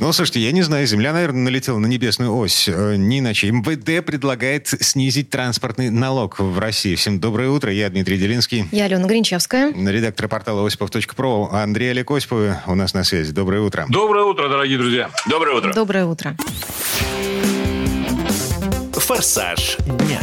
[0.00, 2.68] Ну, слушайте, я не знаю, Земля, наверное, налетела на небесную ось.
[2.68, 3.50] Э, Не иначе.
[3.50, 6.94] МВД предлагает снизить транспортный налог в России.
[6.94, 7.70] Всем доброе утро.
[7.70, 8.64] Я Дмитрий Делинский.
[8.72, 9.74] Я Алена Гринчевская.
[9.74, 11.50] Редактор портала осипов.про.
[11.52, 13.32] Андрей Олег Осипов у нас на связи.
[13.32, 13.84] Доброе утро.
[13.90, 15.10] Доброе утро, дорогие друзья.
[15.28, 15.74] Доброе утро.
[15.74, 16.34] Доброе утро.
[18.94, 20.20] «Форсаж дня».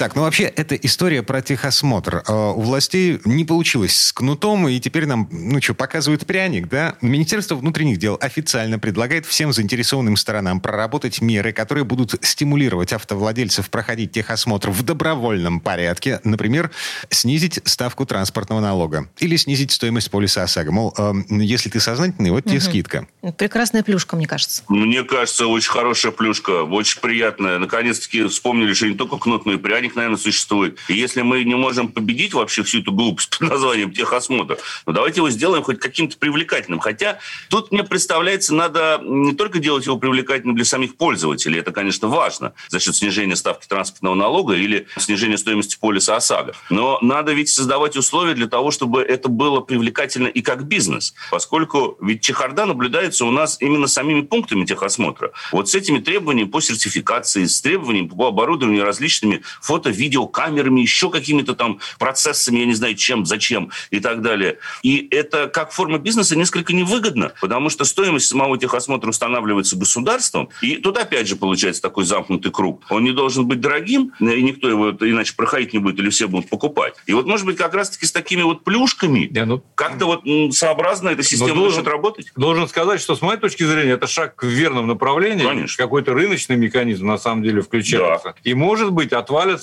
[0.00, 2.22] Так, ну вообще, это история про техосмотр.
[2.26, 6.96] Э, У властей не получилось с кнутом, и теперь нам, ну что, показывают пряник, да?
[7.02, 14.12] Министерство внутренних дел официально предлагает всем заинтересованным сторонам проработать меры, которые будут стимулировать автовладельцев проходить
[14.12, 16.18] техосмотр в добровольном порядке.
[16.24, 16.70] Например,
[17.10, 20.72] снизить ставку транспортного налога или снизить стоимость полиса ОСАГО.
[20.72, 23.06] Мол, э, если ты сознательный, вот тебе скидка.
[23.36, 24.62] Прекрасная плюшка, мне кажется.
[24.68, 27.58] Мне кажется, очень хорошая плюшка, очень приятная.
[27.58, 30.78] Наконец-таки вспомнили, что не только кнут, но и пряник, наверное, существует.
[30.88, 35.20] И если мы не можем победить вообще всю эту глупость под названием техосмотр, ну давайте
[35.20, 36.80] его сделаем хоть каким-то привлекательным.
[36.80, 42.08] Хотя тут, мне представляется, надо не только делать его привлекательным для самих пользователей, это, конечно,
[42.08, 46.54] важно, за счет снижения ставки транспортного налога или снижения стоимости полиса ОСАГО.
[46.70, 51.14] Но надо ведь создавать условия для того, чтобы это было привлекательно и как бизнес.
[51.30, 55.32] Поскольку ведь чехарда наблюдается у нас именно самими пунктами техосмотра.
[55.52, 59.42] Вот с этими требованиями по сертификации, с требованиями по оборудованию различными
[59.80, 64.58] фото-видеокамерами, еще какими-то там процессами, я не знаю, чем, зачем и так далее.
[64.82, 70.76] И это как форма бизнеса несколько невыгодно, потому что стоимость самого техосмотра устанавливается государством, и
[70.76, 72.82] тут опять же получается такой замкнутый круг.
[72.90, 76.48] Он не должен быть дорогим, и никто его иначе проходить не будет, или все будут
[76.48, 76.94] покупать.
[77.06, 80.22] И вот, может быть, как раз-таки с такими вот плюшками Не, ну, как-то вот
[80.54, 82.32] сообразно эта система должен- может работать.
[82.36, 85.44] Должен сказать, что с моей точки зрения это шаг в верном направлении.
[85.46, 85.76] Конечно.
[85.82, 88.34] Какой-то рыночный механизм на самом деле включается.
[88.44, 89.12] И, может быть,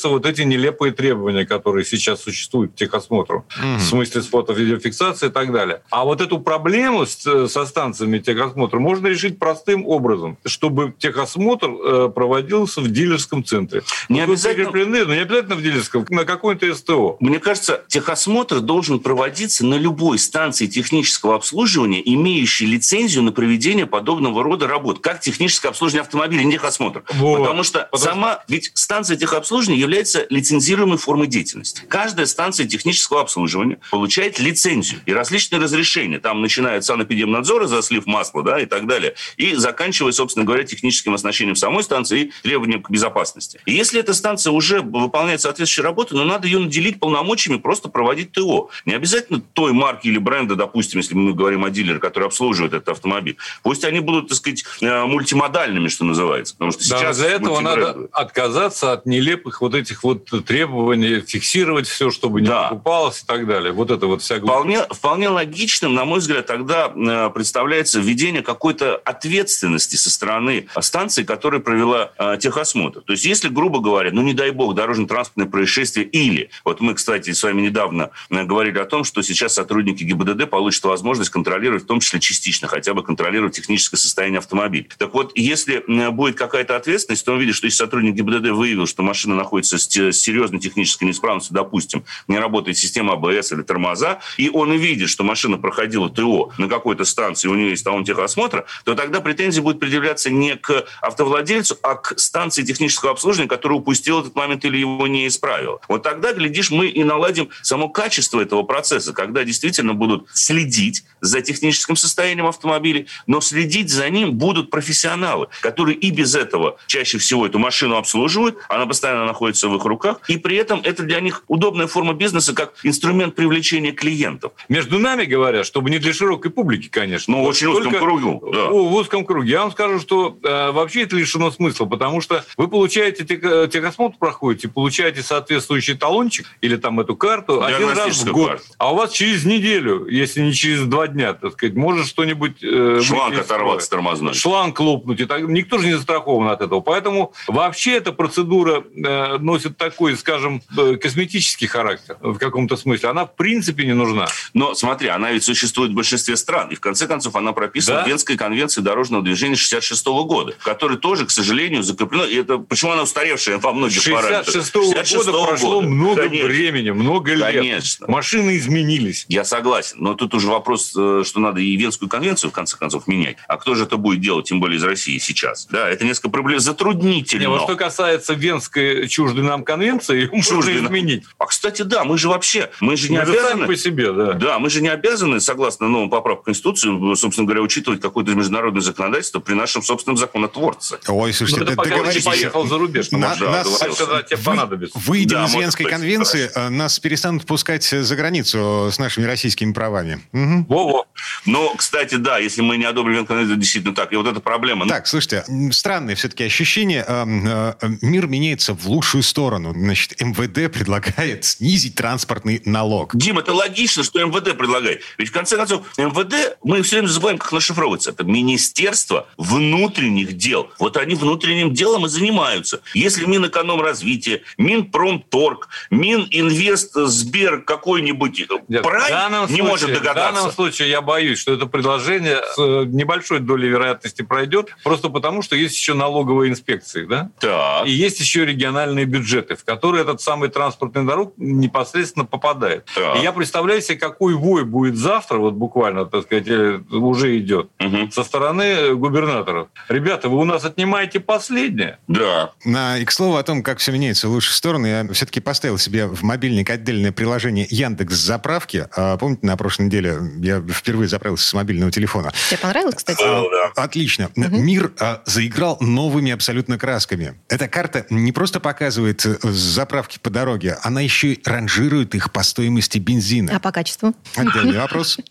[0.07, 3.45] отвалятся вот эти нелепые требования, которые сейчас существуют к техосмотру.
[3.77, 5.81] В смысле с фото-видеофиксацией и так далее.
[5.89, 11.69] А вот эту проблему с- э, со станциями техосмотра можно решить простым образом, чтобы техосмотр
[11.69, 13.83] э, проводился в дилерском центре.
[14.09, 17.17] Не вы обязательно- прикреплены, но не обязательно в дилерском, на какой-то СТО.
[17.19, 24.43] Мне кажется, техосмотр должен проводиться на любой станции технического обслуживания, имеющей лицензию на проведение подобного
[24.43, 27.03] рода работ, как техническое обслуживание автомобиля, не техосмотр.
[27.13, 27.39] Вот.
[27.39, 29.96] Потому что Потому сама, ведь станция техобслуживания является
[30.29, 31.83] лицензируемой формой деятельности.
[31.87, 36.19] Каждая станция технического обслуживания получает лицензию и различные разрешения.
[36.19, 40.63] Там начиная от санэпидемнадзора за слив масла да, и так далее, и заканчивая, собственно говоря,
[40.63, 43.59] техническим оснащением самой станции и требованиям к безопасности.
[43.65, 48.31] И если эта станция уже выполняет соответствующие работы, но надо ее наделить полномочиями просто проводить
[48.31, 48.69] ТО.
[48.85, 52.89] Не обязательно той марки или бренда, допустим, если мы говорим о дилере, который обслуживает этот
[52.89, 53.37] автомобиль.
[53.63, 56.53] Пусть они будут, так сказать, э, мультимодальными, что называется.
[56.55, 61.87] Потому что Да, сейчас для этого надо отказаться от нелепых вот этих вот требований, фиксировать
[61.87, 62.69] все, чтобы не Да.
[62.69, 63.71] покупалось и так далее.
[63.71, 64.57] Вот это вот вся глупость.
[64.57, 71.23] Вполне, вполне логичным, на мой взгляд, тогда э, представляется введение какой-то ответственности со стороны станции,
[71.23, 73.01] которая провела э, техосмотр.
[73.01, 77.31] То есть, если, грубо говоря, ну не дай бог, дорожно-транспортное происшествие или, вот мы, кстати,
[77.31, 81.87] с вами недавно э, говорили о том, что сейчас сотрудники ГИБДД получат возможность контролировать, в
[81.87, 84.85] том числе частично, хотя бы контролировать техническое состояние автомобиля.
[84.97, 88.87] Так вот, если э, будет какая-то ответственность, то он видит, что если сотрудник ГИБДД выявил,
[88.87, 93.63] что машина находится с те- с серьезной технической неисправностью, допустим, не работает система АБС или
[93.63, 98.05] тормоза, и он увидит, что машина проходила ТО на какой-то станции, у нее есть талон
[98.05, 103.79] техосмотра, то тогда претензии будут предъявляться не к автовладельцу, а к станции технического обслуживания, которая
[103.79, 105.79] упустила этот момент или его не исправила.
[105.87, 111.41] Вот тогда, глядишь, мы и наладим само качество этого процесса, когда действительно будут следить за
[111.41, 117.47] техническим состоянием автомобиля, но следить за ним будут профессионалы, которые и без этого чаще всего
[117.47, 121.43] эту машину обслуживают, она постоянно находится в их руках, и при этом это для них
[121.47, 124.51] удобная форма бизнеса как инструмент привлечения клиентов.
[124.69, 127.35] Между нами говорят, чтобы не для широкой публики, конечно.
[127.35, 128.65] Ну, в очень узком кругу, да.
[128.65, 129.51] В узком круге.
[129.51, 134.17] Я вам скажу, что э, вообще это лишено смысла, потому что вы получаете э, техосмотр,
[134.19, 138.49] проходите, получаете соответствующий талончик или там эту карту один раз в год.
[138.49, 138.63] карту.
[138.77, 142.63] А у вас через неделю, если не через два дня, так сказать, может что-нибудь...
[142.63, 144.33] э, Шланг оторваться тормозной.
[144.33, 145.19] Шланг лопнуть.
[145.19, 146.81] И так, никто же не застрахован от этого.
[146.81, 153.09] Поэтому вообще эта процедура, э, носит такой, скажем, э, косметический характер в каком-то смысле.
[153.09, 154.27] Она в принципе не нужна.
[154.53, 156.69] Но смотри, она ведь существует в большинстве стран.
[156.69, 158.03] И в конце концов она прописана да?
[158.03, 162.25] в Венской конвенции дорожного движения 66 года, в которой тоже, к сожалению, закреплено.
[162.25, 165.87] И это почему она устаревшая во многих 66 -го 66 -го года прошло года.
[165.87, 166.47] много Конечно.
[166.47, 167.55] времени, много лет.
[167.55, 168.07] Конечно.
[168.09, 169.25] Машины изменились.
[169.29, 169.97] Я согласен.
[169.99, 173.37] Но тут уже вопрос, э, что надо и Венскую конвенцию, в конце концов, менять.
[173.47, 175.67] А кто же это будет делать, тем более из России сейчас?
[175.71, 177.41] Да, это несколько проблем затруднительно.
[177.41, 181.23] Не, вот что касается Венской чуждой нам конвенции, ее можно изменить.
[181.37, 183.67] А, кстати, да, мы же вообще, мы же не мы обязаны...
[183.67, 184.33] по себе, да.
[184.33, 189.39] Да, мы же не обязаны, согласно новым поправкам Конституции, собственно говоря, учитывать какое-то международное законодательство
[189.39, 190.99] при нашем собственном законотворце.
[191.07, 192.23] Ой, слушайте, ну, это договоритесь...
[192.23, 193.11] поехал за рубеж.
[193.11, 193.79] На, да, нас...
[194.27, 194.97] тебе понадобится.
[194.99, 196.55] Выйдем да, из Венской конвенции, быть.
[196.55, 200.21] Э, нас перестанут пускать за границу с нашими российскими правами.
[200.33, 200.65] Угу.
[200.67, 201.05] Во-во.
[201.45, 204.13] Но, кстати, да, если мы не одобрим Венскую конвенцию, действительно так.
[204.13, 204.87] И вот эта проблема.
[204.87, 207.03] Так, слушайте, странное все-таки ощущение.
[207.07, 209.73] Э, э, мир меняется в лучшую сторону.
[209.73, 213.15] Значит, МВД предлагает снизить транспортный налог.
[213.15, 215.01] Дим, это логично, что МВД предлагает.
[215.17, 218.11] Ведь, в конце концов, МВД, мы все время забываем, как нашифровывается.
[218.11, 220.71] Это Министерство внутренних дел.
[220.79, 222.81] Вот они внутренним делом и занимаются.
[222.93, 230.31] Если Минэкономразвитие, Минпромторг, Мининвест, Сбер какой-нибудь Нет, прайм не случае, может догадаться.
[230.31, 235.09] В данном случае я боюсь, что это предложение с э, небольшой долей вероятности пройдет, просто
[235.09, 237.29] потому, что есть еще налоговые инспекции, да?
[237.39, 237.87] Так.
[237.87, 242.85] И есть еще региональные бюджеты, в которые этот самый транспортный дорог непосредственно попадает.
[242.95, 243.17] Так.
[243.17, 247.69] И я представляю себе, какой вой будет завтра, вот буквально, так сказать, э, уже идет,
[247.79, 248.11] угу.
[248.11, 249.67] со стороны губернаторов.
[249.89, 251.99] Ребята, вы у нас отнимаете последнее.
[252.07, 252.51] Да.
[252.63, 255.77] На, и к слову о том, как все меняется в лучшую сторону, я все-таки поставил
[255.77, 258.87] себе в мобильник отдельное приложение Яндекс Заправки.
[258.95, 262.31] А, помните, на прошлой неделе я впервые заправился с мобильного телефона.
[262.49, 263.23] Тебе понравилось, кстати?
[263.23, 264.29] А, отлично.
[264.35, 264.57] Угу.
[264.57, 267.35] Мир а, заиграл новыми абсолютно красками.
[267.49, 272.43] Эта карта не просто показывает э, заправки по дороге, она еще и ранжирует их по
[272.43, 273.55] стоимости бензина.
[273.55, 274.13] А по качеству?
[274.35, 275.17] Отдельный вопрос.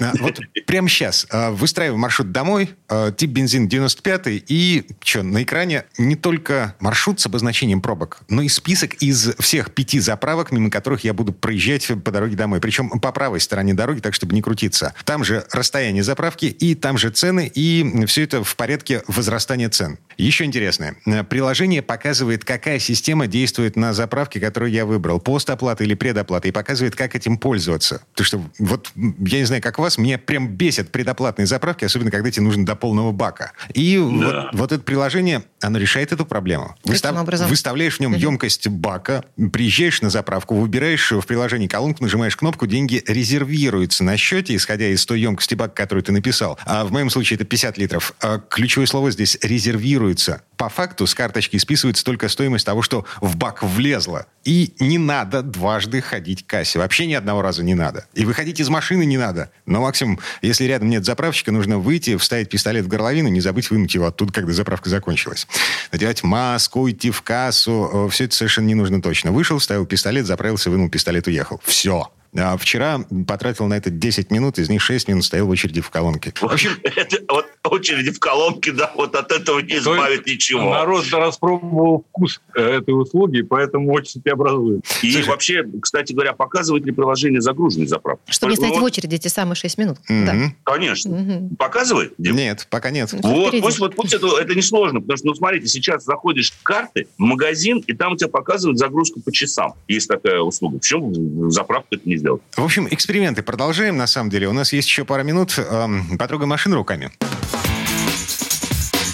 [0.00, 5.42] А, вот прямо сейчас а, выстраиваю маршрут домой, а, тип бензин 95 и что, на
[5.42, 10.70] экране не только маршрут с обозначением пробок, но и список из всех пяти заправок, мимо
[10.70, 12.60] которых я буду проезжать по дороге домой.
[12.60, 14.94] Причем по правой стороне дороги, так чтобы не крутиться.
[15.04, 19.98] Там же расстояние заправки, и там же цены, и все это в порядке возрастания цен.
[20.16, 20.96] Еще интересное.
[21.28, 25.20] Приложение показывает, какая система действует на заправке, которую я выбрал.
[25.20, 26.48] Постоплата или предоплата.
[26.48, 28.02] И показывает, как этим пользоваться.
[28.12, 32.10] Потому что вот я не знаю, как у вас, меня прям бесят предоплатные заправки, особенно
[32.10, 33.52] когда тебе нужно до полного бака.
[33.74, 34.02] И да.
[34.02, 36.76] вот, вот это приложение, оно решает эту проблему.
[36.84, 37.48] Выстав, образом?
[37.48, 43.02] Выставляешь в нем емкость бака, приезжаешь на заправку, выбираешь в приложении колонку, нажимаешь кнопку, деньги
[43.06, 46.58] резервируются на счете, исходя из той емкости бака, которую ты написал.
[46.64, 48.14] А в моем случае это 50 литров.
[48.20, 50.42] А ключевое слово здесь резервируется.
[50.56, 54.26] По факту с карточки списывается только стоимость того, что в бак влезло.
[54.44, 56.78] И не надо дважды ходить к кассе.
[56.78, 58.06] Вообще ни одного раза не надо.
[58.14, 59.50] И выходить из машины не надо.
[59.66, 63.94] Но максимум, если рядом нет заправщика, нужно выйти, вставить пистолет в горловину, не забыть вынуть
[63.94, 65.46] его оттуда, когда заправка закончилась.
[65.92, 67.90] Надевать маску, идти в кассу.
[67.92, 69.30] Э, Все это совершенно не нужно точно.
[69.30, 71.60] Вышел, вставил пистолет, заправился, вынул пистолет, уехал.
[71.64, 72.10] Все.
[72.36, 75.90] А вчера потратил на это 10 минут, из них 6 минут стоял в очереди в
[75.90, 76.32] колонке.
[76.40, 80.70] В общем, это, вот очереди в колонке, да, вот от этого не избавит ничего.
[80.70, 84.84] Народ распробовал вкус э, этой услуги, поэтому очередь образует.
[85.02, 88.30] И Слушай, вообще, кстати говоря, показывает ли приложение загруженной заправки?
[88.30, 89.98] Что не стоять в очереди эти самые 6 минут.
[90.08, 90.52] Да.
[90.64, 91.48] Конечно.
[91.58, 92.14] Показывает?
[92.18, 92.36] Дим?
[92.36, 93.12] Нет, пока нет.
[93.12, 97.08] Вот, пусть, вот, пусть это, это несложно, потому что, ну, смотрите, сейчас заходишь в карты,
[97.18, 99.74] в магазин, и там у тебя показывают загрузку по часам.
[99.88, 100.78] Есть такая услуга.
[100.78, 102.42] Почему заправка это не сделать?
[102.56, 104.48] В общем, эксперименты продолжаем, на самом деле.
[104.48, 105.58] У нас есть еще пара минут.
[105.58, 107.10] Эм, потрогаем машину руками.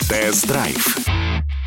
[0.09, 1.16] Тест-драйв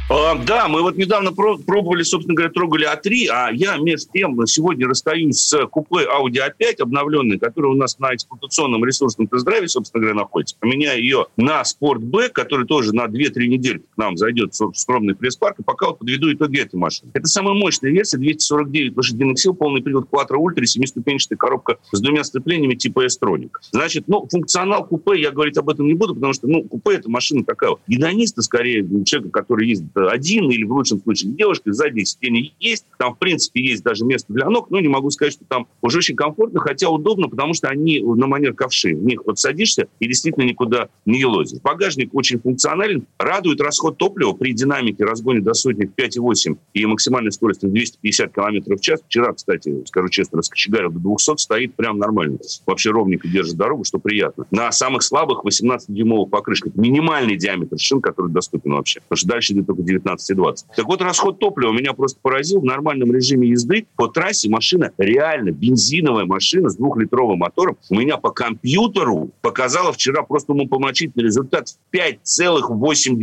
[0.09, 5.37] да, мы вот недавно пробовали, собственно говоря, трогали А3, а я между тем сегодня расстаюсь
[5.37, 10.55] с купе Audi A5 обновленной, которая у нас на эксплуатационном ресурсном тест-драйве, собственно говоря, находится.
[10.59, 15.13] Поменяю ее на Sport B, который тоже на 2-3 недели к нам зайдет в скромный
[15.13, 17.11] пресс-парк, и пока вот подведу итоги этой машины.
[17.13, 22.23] Это самая мощная версия, 249 лошадиных сил, полный привод Quattro Ultra, семиступенчатая коробка с двумя
[22.23, 23.51] сцеплениями типа S-Tronic.
[23.71, 27.11] Значит, ну, функционал купе, я говорить об этом не буду, потому что, ну, купе это
[27.11, 32.51] машина такая, гедониста скорее, человека, который ездит один или в лучшем случае девушка, задние сиденья
[32.59, 35.67] есть, там в принципе есть даже место для ног, но не могу сказать, что там
[35.81, 38.95] уже очень комфортно, хотя удобно, потому что они на манер ковши.
[38.95, 41.61] В них вот садишься и действительно никуда не елозишь.
[41.61, 47.31] Багажник очень функционален, радует расход топлива при динамике разгоне до сотни в 5,8 и максимальной
[47.31, 49.01] скорости 250 км в час.
[49.05, 52.37] Вчера, кстати, скажу честно, раскочегарил до 200, стоит прям нормально.
[52.65, 54.45] Вообще ровненько держит дорогу, что приятно.
[54.51, 59.01] На самых слабых 18-дюймовых покрышках минимальный диаметр шин, который доступен вообще.
[59.01, 60.55] Потому что дальше идет только 19-20.
[60.75, 62.61] Так вот, расход топлива меня просто поразил.
[62.61, 68.17] В нормальном режиме езды по трассе машина, реально бензиновая машина с двухлитровым мотором, у меня
[68.17, 73.15] по компьютеру показала вчера просто умопомрачительный результат в 5,8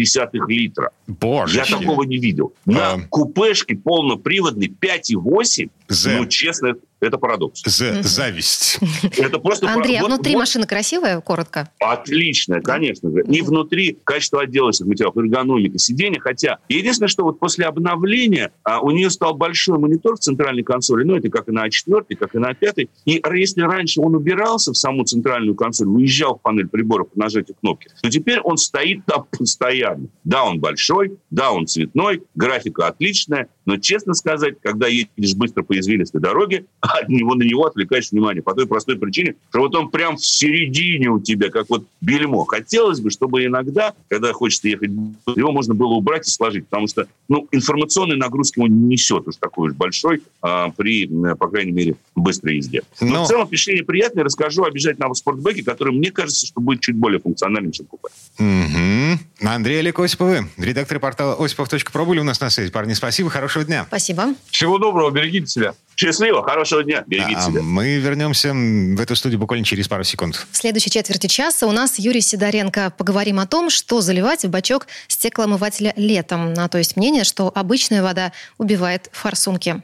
[0.49, 0.90] литра.
[1.06, 1.56] Боже.
[1.58, 2.52] Я такого не видел.
[2.64, 2.99] На А.
[3.08, 6.11] купешке полноприводной 5,8, За.
[6.11, 7.62] ну, честно, это парадокс.
[7.65, 8.79] За- зависть.
[9.19, 9.71] Это просто...
[9.71, 11.71] Андрей, а вот- внутри вот машина красивая, коротко?
[11.79, 13.23] Отличная, конечно же.
[13.23, 16.21] И внутри качество отделочных материалов, эргономика, сиденья.
[16.21, 21.05] Хотя, единственное, что вот после обновления а, у нее стал большой монитор в центральной консоли.
[21.05, 22.88] Ну, это как и на А4, как и на А5.
[23.05, 27.57] И если раньше он убирался в саму центральную консоль, уезжал в панель приборов по нажатию
[27.61, 30.09] кнопки, то теперь он стоит там постоянно.
[30.25, 33.49] Да, он большой, да, он цветной, графика отличная.
[33.66, 38.42] Но, честно сказать, когда едешь быстро по извилистой дороге, от него на него отвлекаешь внимание.
[38.42, 42.44] По той простой причине, что вот он прям в середине у тебя, как вот бельмо.
[42.44, 44.90] Хотелось бы, чтобы иногда, когда хочется ехать,
[45.35, 46.66] его можно было убрать и сложить.
[46.68, 51.49] Потому что ну, информационной нагрузки он не несет уж такой уж большой а, при, по
[51.49, 52.82] крайней мере, быстрой езде.
[53.00, 54.25] Но, Но- в целом впечатление приятное.
[54.25, 58.08] Расскажу обязательно о спортбеке, который, мне кажется, что будет чуть более функциональным, чем купе.
[58.38, 59.20] Мгм.
[59.42, 62.70] Андрей Олег Осиповы, редактор портала осипов.про были у нас на связи.
[62.70, 63.84] Парни, спасибо, хорошего дня.
[63.88, 64.34] Спасибо.
[64.50, 65.75] Всего доброго, берегите себя.
[65.96, 67.62] Счастливо, хорошего дня, берегите А себя.
[67.62, 70.46] мы вернемся в эту студию буквально через пару секунд.
[70.50, 72.92] В следующей четверти часа у нас Юрий Сидоренко.
[72.98, 76.52] Поговорим о том, что заливать в бачок стеклоомывателя летом.
[76.58, 79.82] А то есть мнение, что обычная вода убивает форсунки.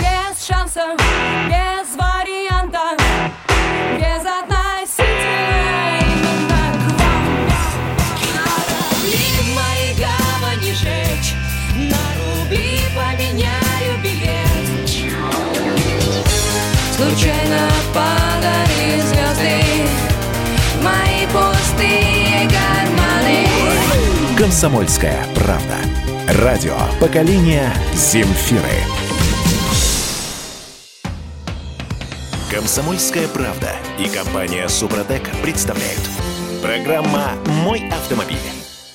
[0.00, 0.98] Без шансов,
[24.52, 25.76] Комсомольская правда.
[26.42, 28.60] Радио поколения Земфиры.
[32.50, 36.02] Комсомольская правда и компания Супротек представляют.
[36.60, 37.32] Программа
[37.64, 38.36] «Мой автомобиль».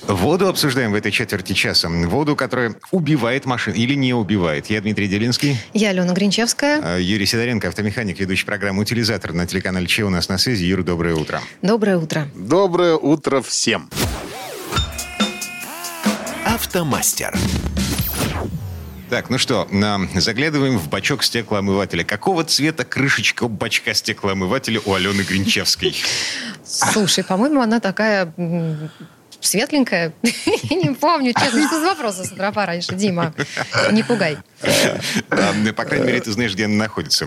[0.06, 1.88] Воду обсуждаем в этой четверти часа.
[1.88, 4.66] Воду, которая убивает машин или не убивает.
[4.66, 6.80] Я Дмитрий Делинский, Я Алена Гринчевская.
[6.84, 10.66] а Юрий Сидоренко, автомеханик, ведущий программы «Утилизатор» на телеканале Че у нас на связи.
[10.66, 11.40] Юр, доброе утро.
[11.62, 12.28] Доброе утро.
[12.36, 13.90] Доброе утро всем.
[16.68, 17.34] Автомастер.
[19.08, 19.66] Так, ну что,
[20.16, 22.04] заглядываем в бачок стеклоомывателя.
[22.04, 25.96] Какого цвета крышечка бачка стеклоомывателя у Алены Гринчевской?
[26.62, 28.34] Слушай, по-моему, она такая
[29.40, 30.12] светленькая.
[30.22, 33.34] Я не помню, честно, что за вопросы с утра пораньше, Дима.
[33.92, 34.38] Не пугай.
[35.30, 37.26] А, По крайней мере, ты знаешь, где она находится.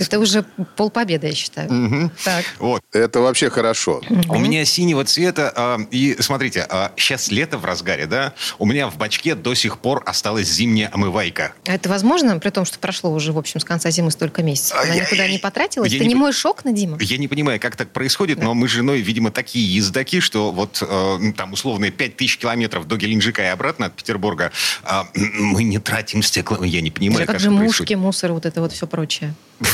[0.00, 0.44] Это уже
[0.76, 2.10] полпобеды, я считаю.
[2.24, 2.44] Так.
[2.58, 2.82] Вот.
[2.92, 4.00] Это вообще хорошо.
[4.28, 5.52] У меня синего цвета.
[5.54, 8.32] а, И смотрите, сейчас лето в разгаре, да?
[8.58, 11.52] У меня в бачке до сих пор осталась зимняя омывайка.
[11.66, 14.76] А это возможно, при том, что прошло уже, в общем, с конца зимы столько месяцев?
[14.80, 15.90] Она никуда не потратилась?
[15.92, 16.98] Ты не по- моешь окна, Дима?
[17.00, 20.82] Я не понимаю, как так происходит, но мы с женой, видимо, такие ездаки, что вот
[20.82, 24.52] э, там условные 5000 километров до Геленджика и обратно от Петербурга
[24.84, 26.62] а, мы не тратим стекло.
[26.64, 27.98] Я не понимаю, Или как как же мушки, происходит.
[27.98, 29.34] мусор, вот это вот все прочее?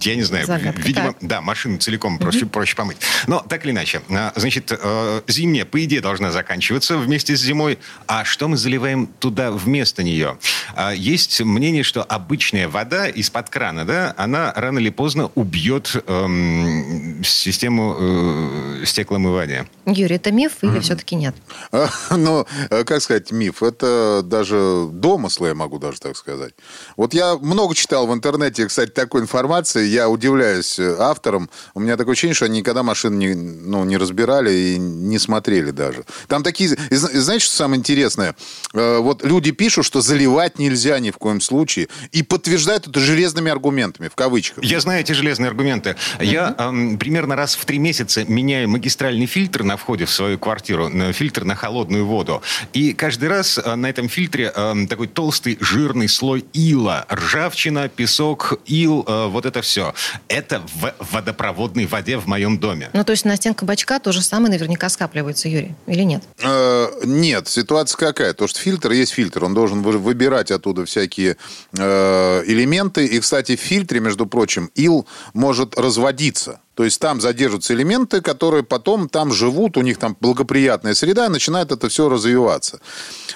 [0.00, 0.46] Я не знаю.
[0.46, 0.80] Загадка.
[0.82, 1.16] Видимо, Так.
[1.20, 2.96] да, машину целиком проще, проще помыть.
[3.26, 7.78] Но так или иначе, а, значит, э, зимняя, по идее, должна заканчиваться вместе с зимой.
[8.06, 10.38] А что мы заливаем туда вместо нее?
[10.74, 17.22] А, Есть мнение, что обычная вода из-под крана, да, она рано или поздно убьет эм,
[17.24, 19.68] систему э, стеклоомывания.
[19.86, 21.34] Юрий, это миф или все-таки нет?
[22.10, 23.62] Ну, э, как сказать, миф.
[23.62, 26.54] Это даже домыслы, я могу даже так сказать.
[26.96, 29.86] Вот я много читал в интернете, кстати, такой информации.
[29.86, 31.50] Я удивляюсь э, авторам.
[31.74, 35.70] У меня такое ощущение, что они никогда машин не, ну, не разбирали и не смотрели
[35.70, 36.04] даже.
[36.28, 36.76] Там такие...
[36.90, 38.34] знаете, что самое интересное?
[38.74, 41.88] Э, Вот люди пишут, что заливать нельзя ни в коем случае.
[42.12, 44.62] И подтверждают это железными аргументами, в кавычках.
[44.64, 45.96] Я знаю эти железные аргументы.
[46.20, 50.49] Я эм, примерно раз в три месяца меняю магистральный фильтр на входе в свою квартиру,
[50.88, 52.42] на фильтр на холодную воду.
[52.72, 57.06] И каждый раз э, на этом фильтре эм, такой толстый жирный слой ила.
[57.12, 59.94] Ржавчина, песок, ил, э, вот это все.
[60.28, 62.90] Это в водопроводной воде в моем доме.
[62.92, 66.22] Ну, то есть на стенках бачка то же самое наверняка скапливается, Юрий, или нет?
[66.42, 68.32] Э, Нет, ситуация какая?
[68.34, 71.36] То, что фильтр есть фильтр, он должен вы- выбирать оттуда всякие
[71.76, 73.06] э, элементы.
[73.06, 76.60] И, кстати, в фильтре, между прочим, ил может разводиться.
[76.80, 81.28] То есть там задержатся элементы, которые потом там живут, у них там благоприятная среда, и
[81.28, 82.80] начинает это все развиваться.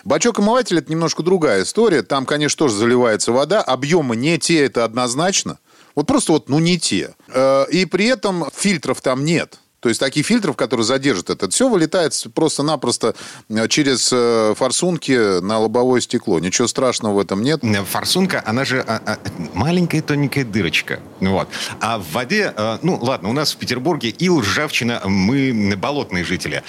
[0.02, 2.02] Бачок омыватель– это немножко другая история.
[2.02, 3.60] Там, конечно, тоже заливается вода.
[3.60, 5.58] Объемы не те, это однозначно.
[5.94, 7.14] Вот просто вот, ну, не те.
[7.28, 9.58] Э, И при этом фильтров там нет.
[9.84, 13.14] То есть таких фильтров, которые задержат это, все вылетает просто-напросто
[13.50, 16.38] э, через э, форсунки на лобовое стекло.
[16.38, 17.60] Ничего страшного в этом нет.
[17.90, 19.18] Форсунка, она же а, а,
[19.52, 21.00] маленькая тоненькая дырочка.
[21.20, 21.50] Вот.
[21.80, 26.62] А в воде, э, ну ладно, у нас в Петербурге ил, ржавчина, мы болотные жители.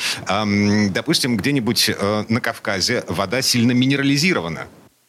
[0.89, 4.67] Допустим, где-нибудь э, на Кавказе вода сильно минерализирована.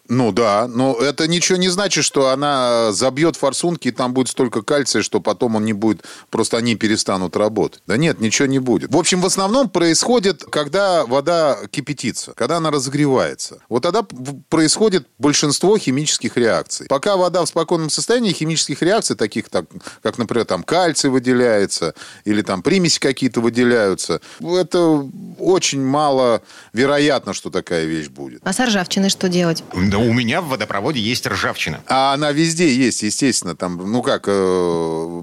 [0.09, 4.63] Ну да, но это ничего не значит, что она забьет форсунки, и там будет столько
[4.63, 7.83] кальция, что потом он не будет, просто они перестанут работать.
[7.87, 8.93] Да нет, ничего не будет.
[8.93, 13.59] В общем, в основном происходит, когда вода кипятится, когда она разогревается.
[13.69, 14.07] Вот тогда
[14.49, 16.87] происходит большинство химических реакций.
[16.89, 19.67] Пока вода в спокойном состоянии, химических реакций, таких так,
[20.03, 21.95] как, например, там кальций выделяется,
[22.25, 25.09] или там примеси какие-то выделяются, это
[25.39, 28.41] очень мало вероятно, что такая вещь будет.
[28.45, 29.65] А с ржавчиной что делать?
[29.97, 31.81] Да у меня в водопроводе есть ржавчина.
[31.89, 33.57] А она везде есть, естественно.
[33.57, 35.23] Там, ну как, э,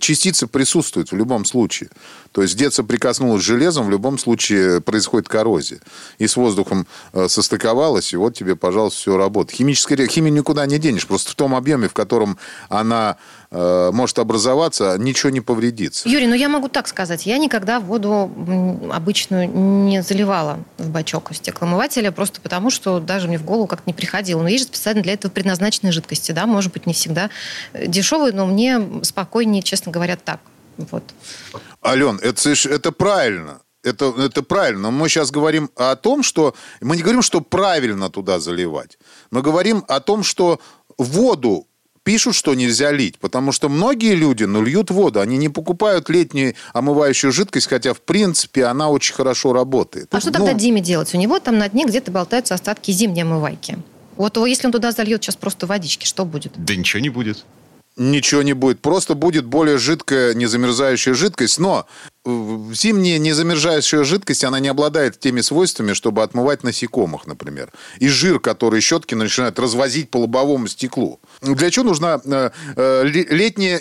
[0.00, 1.90] частицы присутствуют в любом случае.
[2.32, 5.80] То есть где соприкоснулась с железом, в любом случае происходит коррозия.
[6.18, 9.58] И с воздухом э, состыковалась, и вот тебе, пожалуйста, все работает.
[9.58, 11.06] Химическая химию никуда не денешь.
[11.06, 12.38] Просто в том объеме, в котором
[12.70, 13.16] она
[13.50, 16.08] э, может образоваться, ничего не повредится.
[16.08, 17.26] Юрий, ну я могу так сказать.
[17.26, 18.30] Я никогда воду
[18.90, 23.94] обычную не заливала в бачок стеклоомывателя, просто потому, что даже мне в голову как-то не
[23.94, 24.40] приходило.
[24.40, 27.28] Но есть же специально для этого предназначенные жидкости, да, может быть, не всегда
[27.74, 28.80] э, дешевые, но мне
[29.42, 30.40] спокойнее, честно говоря, так.
[30.78, 31.02] Вот.
[31.84, 33.60] Ален, это, это правильно.
[33.84, 34.90] Это, это правильно.
[34.90, 36.54] Но мы сейчас говорим о том, что...
[36.80, 38.98] Мы не говорим, что правильно туда заливать.
[39.32, 40.60] Мы говорим о том, что
[40.98, 41.66] воду
[42.04, 43.18] пишут, что нельзя лить.
[43.18, 45.20] Потому что многие люди, ну, льют воду.
[45.20, 50.14] Они не покупают летнюю омывающую жидкость, хотя, в принципе, она очень хорошо работает.
[50.14, 51.14] А что Ну, тогда Диме делать?
[51.14, 53.78] У него там на дне где-то болтаются остатки зимней омывайки.
[54.16, 56.52] Вот его, если он туда зальет сейчас просто водички, что будет?
[56.56, 57.44] Да ничего не будет.
[57.96, 58.80] Ничего не будет.
[58.80, 61.58] Просто будет более жидкая, незамерзающая жидкость.
[61.58, 61.86] Но
[62.24, 62.30] э,
[62.72, 67.70] зимняя незамерзающая жидкость, она не обладает теми свойствами, чтобы отмывать насекомых, например.
[67.98, 71.20] И жир, который щетки начинают развозить по лобовому стеклу.
[71.42, 73.80] Для чего нужна э, э, ле- летняя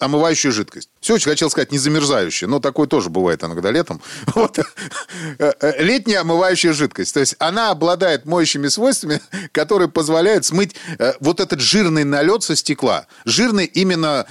[0.00, 0.88] не- омывающая жидкость?
[1.00, 4.00] Все очень хотел сказать незамерзающая, но такое тоже бывает иногда летом.
[4.34, 4.58] Вот.
[4.58, 7.14] Э, э, Летняя омывающая жидкость.
[7.14, 9.20] То есть она обладает моющими свойствами,
[9.52, 13.06] которые позволяют смыть э, вот этот жирный налет со стекла.
[13.24, 14.26] Жирный именно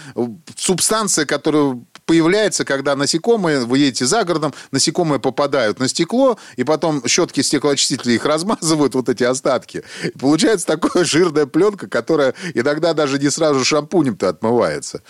[0.55, 7.05] субстанция, которая появляется, когда насекомые, вы едете за городом, насекомые попадают на стекло, и потом
[7.05, 9.83] щетки стеклоочистителя их размазывают, вот эти остатки.
[10.03, 15.03] И получается такая жирная пленка, которая иногда даже не сразу шампунем-то отмывается.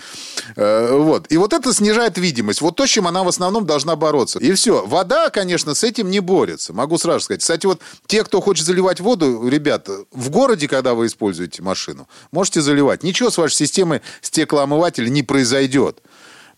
[0.55, 1.31] Э, Вот.
[1.31, 2.61] И вот это снижает видимость.
[2.61, 4.39] Вот то, с чем она в основном должна бороться.
[4.39, 4.85] И все.
[4.85, 6.73] Вода, конечно, с этим не борется.
[6.73, 7.41] Могу сразу сказать.
[7.41, 12.61] Кстати, вот те, кто хочет заливать воду, ребята, в городе, когда вы используете машину, можете
[12.61, 13.03] заливать.
[13.03, 16.01] Ничего с вашей системой стеклоомывателя не произойдет.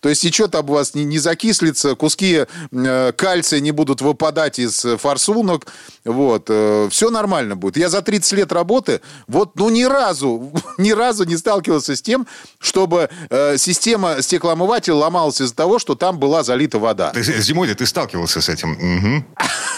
[0.00, 4.58] То есть ничего там у вас не, не закислится, куски э, кальция не будут выпадать
[4.58, 5.66] из э, форсунок.
[6.04, 7.76] Вот, все нормально будет.
[7.76, 12.26] Я за 30 лет работы вот ну ни разу, ни разу не сталкивался с тем,
[12.58, 17.10] чтобы э, система стеклоомывателя ломалась из-за того, что там была залита вода.
[17.10, 18.70] Ты, зимой ты сталкивался с этим?
[18.70, 19.26] Мгм.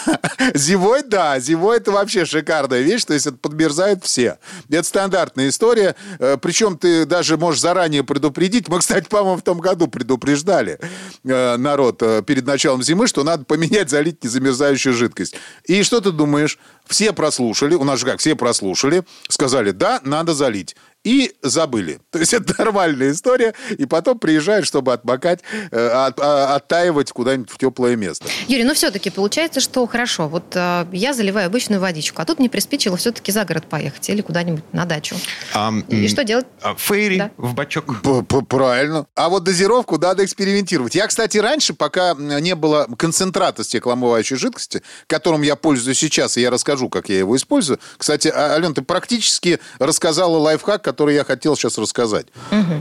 [0.53, 4.37] Зимой, да, зимой это вообще шикарная вещь, то есть это подмерзают все.
[4.69, 8.67] Это стандартная история, э, причем ты даже можешь заранее предупредить.
[8.67, 10.79] Мы, кстати, по-моему, в том году предупреждали
[11.23, 15.35] э, народ э, перед началом зимы, что надо поменять, залить незамерзающую жидкость.
[15.65, 16.59] И что ты думаешь?
[16.87, 20.75] Все прослушали, у нас же как, все прослушали, сказали, да, надо залить.
[21.03, 21.99] И забыли.
[22.11, 23.53] То есть это нормальная история.
[23.77, 25.41] И потом приезжают, чтобы отмокать,
[25.71, 28.25] э, от- а- оттаивать куда-нибудь в теплое место.
[28.47, 30.29] Юрий, ну все-таки получается, что хорошо.
[30.29, 34.21] Вот э, я заливаю обычную водичку, а тут мне приспичило все-таки за город поехать или
[34.21, 35.17] куда-нибудь на дачу.
[35.53, 36.45] А, И что делать?
[36.61, 37.31] а, Фейри Да.
[37.35, 38.01] в бачок.
[38.01, 39.05] П- п- Правильно.
[39.15, 40.95] А вот дозировку надо экспериментировать.
[40.95, 46.49] Я, кстати, раньше, пока не было концентрата стеклоомывающей жидкости, которым я пользуюсь сейчас, и я
[46.73, 47.79] расскажу, как я его использую.
[47.97, 52.27] Кстати, А- Ален, ты практически рассказала лайфхак, который я хотел сейчас рассказать.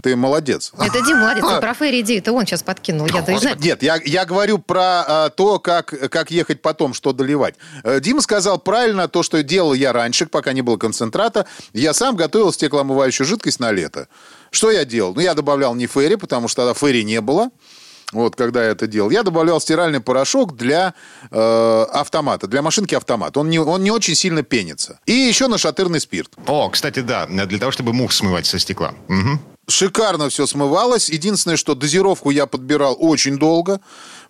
[0.03, 0.73] Ты молодец.
[0.79, 3.07] Это Дим молодец, он про Фейри идею, это он сейчас подкинул.
[3.07, 3.57] Я даже знаю.
[3.61, 7.55] Нет, я, я говорю про а, то, как, как ехать потом, что доливать.
[7.85, 11.47] Э, Дима сказал правильно то, что делал я раньше, пока не было концентрата.
[11.73, 14.09] Я сам готовил стеклоомывающую жидкость на лето.
[14.51, 15.15] Что я делал?
[15.15, 17.51] Ну, я добавлял не ферри, потому что тогда ферри не было.
[18.13, 19.11] Вот, когда я это делал.
[19.11, 20.95] Я добавлял стиральный порошок для
[21.31, 23.37] э, автомата, для машинки автомат.
[23.37, 25.01] Он не, он не очень сильно пенится.
[25.07, 26.33] И еще нашатырный спирт.
[26.47, 28.95] О, кстати, да, для того, чтобы мух смывать со стекла.
[29.09, 29.41] Мгм.
[29.69, 31.09] Шикарно все смывалось.
[31.09, 33.81] Единственное, что дозировку я подбирал очень долго,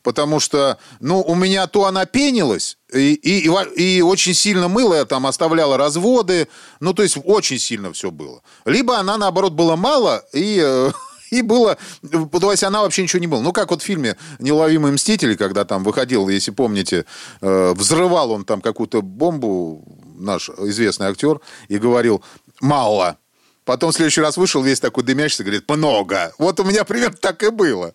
[0.03, 5.05] потому что, ну, у меня то она пенилась, и, и, и очень сильно мыло, я
[5.05, 6.49] там оставляла разводы,
[6.81, 8.43] ну, то есть очень сильно все было.
[8.67, 10.93] Либо она, наоборот, была мало, и, э,
[11.33, 11.79] И было...
[12.03, 13.41] Есть она вообще ничего не было.
[13.41, 17.07] Ну, как вот в фильме «Неуловимые мстители», когда там выходил, если помните,
[17.41, 19.83] э, взрывал он там какую-то бомбу,
[20.19, 22.23] наш известный актер, и говорил
[22.61, 23.17] «мало».
[23.65, 26.35] Потом в следующий раз вышел весь такой дымящийся, говорит «много».
[26.37, 27.95] Вот у меня примерно так и было.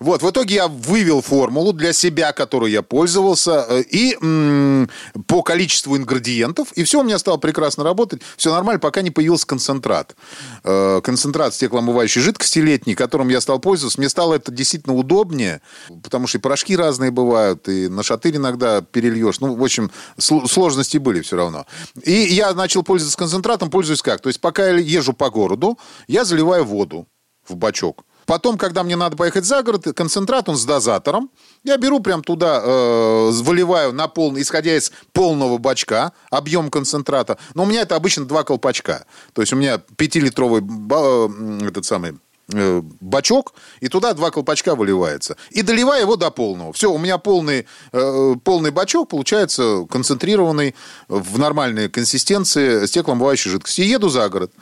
[0.00, 4.88] Вот, в итоге я вывел формулу для себя, которой я пользовался, э, и м,
[5.26, 9.46] по количеству ингредиентов, и все у меня стало прекрасно работать, все нормально, пока не появился
[9.46, 10.16] концентрат.
[10.64, 15.60] Э, концентрат стеклоомывающей жидкости летней, которым я стал пользоваться, мне стало это действительно удобнее,
[16.02, 19.40] потому что и порошки разные бывают, и на шатырь иногда перельешь.
[19.40, 21.66] Ну, в общем, сл- сложности были все равно.
[22.02, 24.20] И я начал пользоваться концентратом, пользуюсь как?
[24.20, 25.78] То есть, пока я езжу по городу,
[26.08, 27.06] я заливаю воду
[27.48, 28.04] в бачок.
[28.26, 31.30] Потом, когда мне надо поехать за город, концентрат, он с дозатором.
[31.62, 37.38] Я беру прям туда, э, выливаю на полный, исходя из полного бачка, объем концентрата.
[37.54, 39.04] Но у меня это обычно два колпачка.
[39.32, 42.18] То есть у меня пятилитровый э, этот самый
[42.52, 45.36] э, бачок, и туда два колпачка выливается.
[45.50, 46.72] И доливаю его до полного.
[46.72, 50.74] Все, у меня полный, э, полный бачок получается концентрированный
[51.08, 53.82] в нормальной консистенции стеклоомывающей жидкости.
[53.82, 54.52] И еду за город.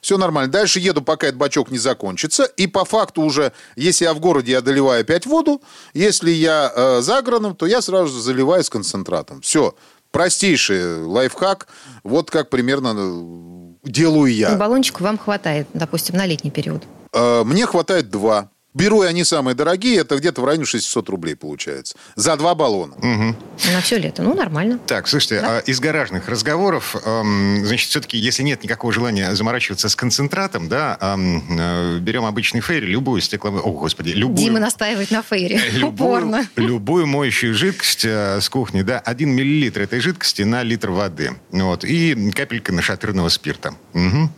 [0.00, 0.50] Все нормально.
[0.50, 2.44] Дальше еду, пока этот бачок не закончится.
[2.44, 5.62] И по факту уже, если я в городе, я доливаю опять воду.
[5.94, 9.40] Если я э, за городом, то я сразу заливаю с концентратом.
[9.40, 9.74] Все.
[10.10, 11.68] Простейший лайфхак.
[12.02, 14.56] Вот как примерно э, делаю я.
[14.56, 16.82] Баллончиков вам хватает, допустим, на летний период.
[17.12, 18.50] Э, Мне хватает два.
[18.72, 21.96] Беру я не самые дорогие, это где-то в районе 600 рублей получается.
[22.14, 22.94] За два баллона.
[23.00, 24.22] На все лето.
[24.22, 24.78] Ну, нормально.
[24.86, 29.96] Так, слушайте, а из гаражных разговоров, эм, значит, все-таки, если нет никакого желания заморачиваться с
[29.96, 33.64] концентратом, да, эм, э, берем обычный фейри, любую стекловую...
[33.64, 34.36] О, господи, любую...
[34.36, 35.60] Дима настаивает на фейре.
[35.72, 36.46] Любую, Упорно.
[36.56, 41.32] любую моющую жидкость э, с кухни, да, один миллилитр этой жидкости на литр воды.
[41.50, 43.74] Вот, и капелька нашатырного спирта.
[43.94, 44.32] Мгм.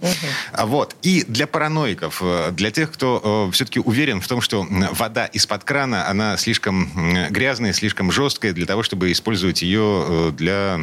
[0.52, 0.96] А Вот.
[1.02, 6.08] И для параноиков, э, для тех, кто все-таки уверен в том, что вода из-под крана,
[6.08, 6.90] она слишком
[7.30, 10.78] грязная, слишком жесткая для того, чтобы использовать ее э, для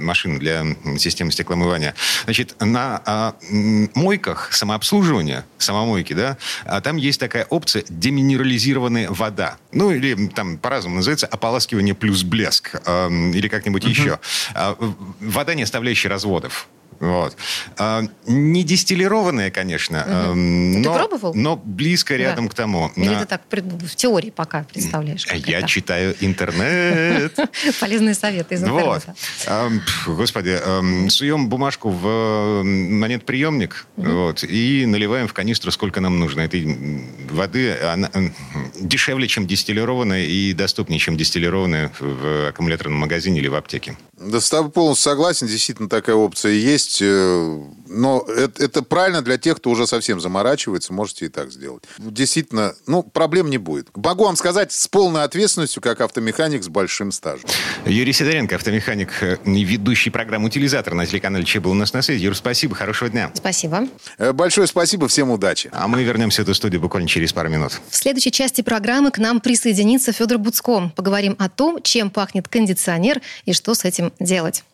[0.00, 0.64] машин, для
[0.98, 1.94] системы стеклоомывания.
[2.24, 3.34] Значит, на а,
[3.94, 9.56] мойках самообслуживания, самомойки, да, а там есть такая опция деминерализированная вода.
[9.72, 12.80] Ну, или там по-разному называется ополаскивание плюс блеск.
[12.86, 14.18] эм, или как-нибудь еще.
[14.54, 16.68] А, в- вода, не оставляющая разводов.
[17.00, 17.36] Вот.
[17.78, 21.34] А, не дистиллированная, конечно, эм, Ты но, пробовал?
[21.34, 22.50] но близко рядом Да.
[22.52, 22.90] к тому.
[22.96, 25.26] Или На- ты так в теории пока представляешь?
[25.46, 25.68] Я это?
[25.68, 27.36] читаю интернет.
[27.80, 29.14] Полезные советы из интернета.
[29.44, 36.18] Пф, Господи, ам, суем бумажку в м, монетоприемник вот, и наливаем в канистру, сколько нам
[36.18, 36.40] нужно.
[36.42, 36.66] Этой
[37.30, 38.10] воды она
[38.80, 43.96] дешевле, чем дистиллированная и доступнее, чем дистиллированная в аккумуляторном магазине или в аптеке.
[44.18, 47.02] Да, с тобой полностью согласен, действительно такая опция есть.
[47.88, 51.84] Но это, это правильно для тех, кто уже совсем заморачивается, можете и так сделать.
[51.98, 53.88] Действительно, ну, проблем не будет.
[53.96, 57.48] Могу вам сказать с полной ответственностью, как автомеханик с большим стажем.
[57.84, 62.22] Юрий Сидоренко, автомеханик э, ведущий программу «Утилизатор» на телеканале Че был у нас на связи.
[62.24, 63.30] Юр, спасибо, хорошего дня.
[63.34, 63.88] Спасибо.
[64.18, 65.70] Э, Большое спасибо, всем удачи.
[65.72, 67.80] А мы вернемся в эту студию буквально через пару минут.
[67.90, 70.92] В следующей части программы к нам присоединится Федор Буцко.
[70.94, 74.64] Поговорим о том, чем пахнет кондиционер и что с этим делать.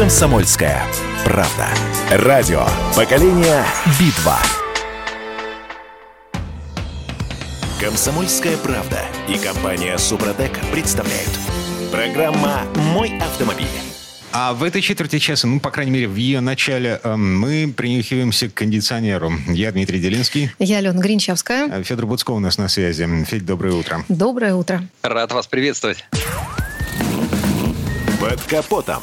[0.00, 0.82] Комсомольская
[1.26, 1.68] правда.
[2.10, 2.64] Радио.
[2.96, 3.62] Поколение
[4.00, 4.38] Битва.
[7.78, 11.28] Комсомольская правда и компания Супротек представляют.
[11.92, 13.66] Программа «Мой автомобиль».
[14.32, 18.48] А в этой четверти часа, ну, по крайней мере, в ее начале, э, мы принюхиваемся
[18.48, 19.30] к кондиционеру.
[19.48, 21.68] Я Дмитрий Делинский, Я Алена Гринчевская.
[21.70, 23.06] а Федор Буцко у нас на связи.
[23.26, 24.02] Федь, доброе утро.
[24.08, 24.82] Доброе утро.
[25.02, 26.06] Рад вас приветствовать.
[28.18, 29.02] Под капотом.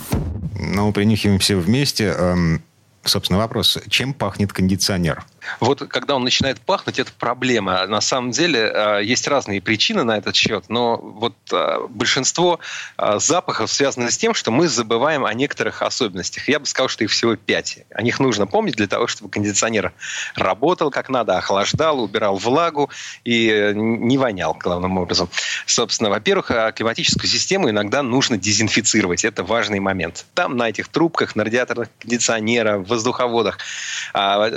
[0.75, 2.06] Ну, принюхиваемся вместе.
[2.17, 2.62] Эм,
[3.08, 3.77] Собственно, вопрос.
[3.88, 5.23] Чем пахнет кондиционер?
[5.60, 7.86] Вот когда он начинает пахнуть, это проблема.
[7.88, 12.60] На самом деле э, есть разные причины на этот счет, но вот э, большинство
[12.97, 16.47] э, запахов связано с тем, что мы забываем о некоторых особенностях.
[16.47, 17.79] Я бы сказал, что их всего пять.
[17.93, 19.93] О них нужно помнить для того, чтобы кондиционер
[20.36, 22.89] работал как надо, охлаждал, убирал влагу
[23.23, 25.29] и не вонял, главным образом.
[25.65, 29.25] Собственно, во-первых, климатическую систему иногда нужно дезинфицировать.
[29.25, 30.25] Это важный момент.
[30.33, 33.60] Там на этих трубках, на радиаторах кондиционера, в воздуховодах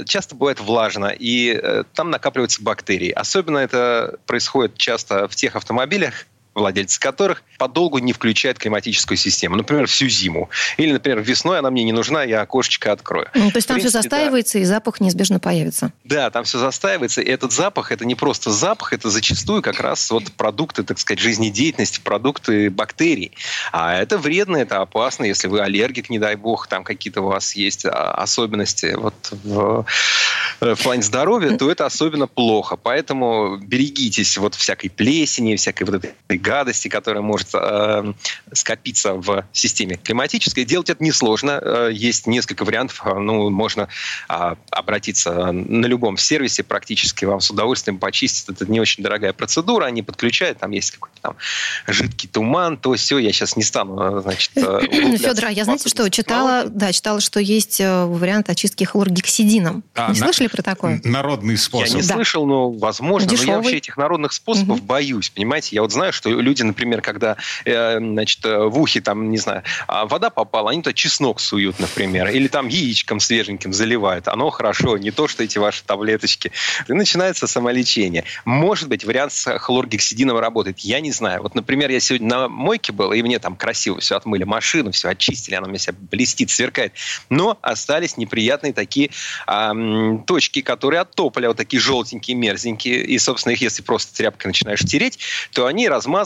[0.07, 3.11] часто бывает влага влажно, и э, там накапливаются бактерии.
[3.11, 9.57] Особенно это происходит часто в тех автомобилях, владельцы которых подолгу не включают климатическую систему.
[9.57, 10.51] Например, всю зиму.
[10.77, 13.29] Или, например, весной она мне не нужна, я окошечко открою.
[13.35, 14.03] Ну, то есть там все принципе, да.
[14.03, 15.93] застаивается, и запах неизбежно появится.
[16.05, 20.11] Да, там все застаивается, и этот запах, это не просто запах, это зачастую как раз
[20.11, 23.33] вот продукты, так сказать, жизнедеятельности, продукты бактерий.
[23.73, 27.55] А это вредно, это опасно, если вы аллергик, не дай бог, там какие-то у вас
[27.55, 29.87] есть а, особенности вот в,
[30.61, 32.77] э, в плане здоровья, то это особенно плохо.
[32.77, 38.13] Поэтому берегитесь вот всякой плесени, всякой вот этой гадости, которая может э,
[38.53, 40.65] скопиться в системе климатической.
[40.65, 41.61] Делать это несложно.
[41.63, 43.03] Э, Есть несколько вариантов.
[43.05, 43.89] Э, Ну, можно
[44.29, 47.25] а, обратиться на любом сервисе практически.
[47.25, 48.61] Вам с удовольствием почистят.
[48.63, 49.87] Это не очень дорогая процедура.
[49.87, 50.59] Они подключают.
[50.59, 51.37] Там есть какой-то там
[51.87, 52.77] жидкий туман.
[52.77, 53.19] То все.
[53.19, 54.81] Я сейчас не стану, э, значит, э,
[55.19, 59.83] Федор, а я знаете что, читала, да, читала, что есть э, вариант очистки хлоргексидином.
[59.95, 61.01] А, Не на- слышали про такое?
[61.05, 61.97] Народный Я способ.
[61.97, 62.15] не Да.
[62.15, 63.27] слышал, но возможно.
[63.27, 63.57] Но я Дешевый.
[63.57, 64.87] вообще этих народных способов Мгм.
[64.87, 65.77] боюсь, понимаете?
[65.77, 69.63] Я вот знаю, что люди, например, когда э, значит, э, в ухе, там, не знаю,
[69.87, 74.29] а, вода попала, они туда чеснок суют, например, или там яичком свеженьким заливают.
[74.29, 76.53] Оно хорошо, не то, что эти ваши таблеточки.
[76.89, 78.25] И начинается самолечение.
[78.45, 80.81] Может быть, вариант с хлоргексидином работает.
[80.81, 81.43] Я не знаю.
[81.43, 85.09] Вот, например, я сегодня на мойке был, и мне там красиво все отмыли машину, все
[85.09, 86.93] очистили, она у меня вся блестит, сверкает.
[87.29, 89.11] Но остались неприятные такие
[89.47, 93.05] м, точки, которые от тополя, вот такие желтенькие, мерзенькие.
[93.05, 95.19] И, собственно, их если просто тряпкой начинаешь тереть,
[95.53, 96.20] то они размазываются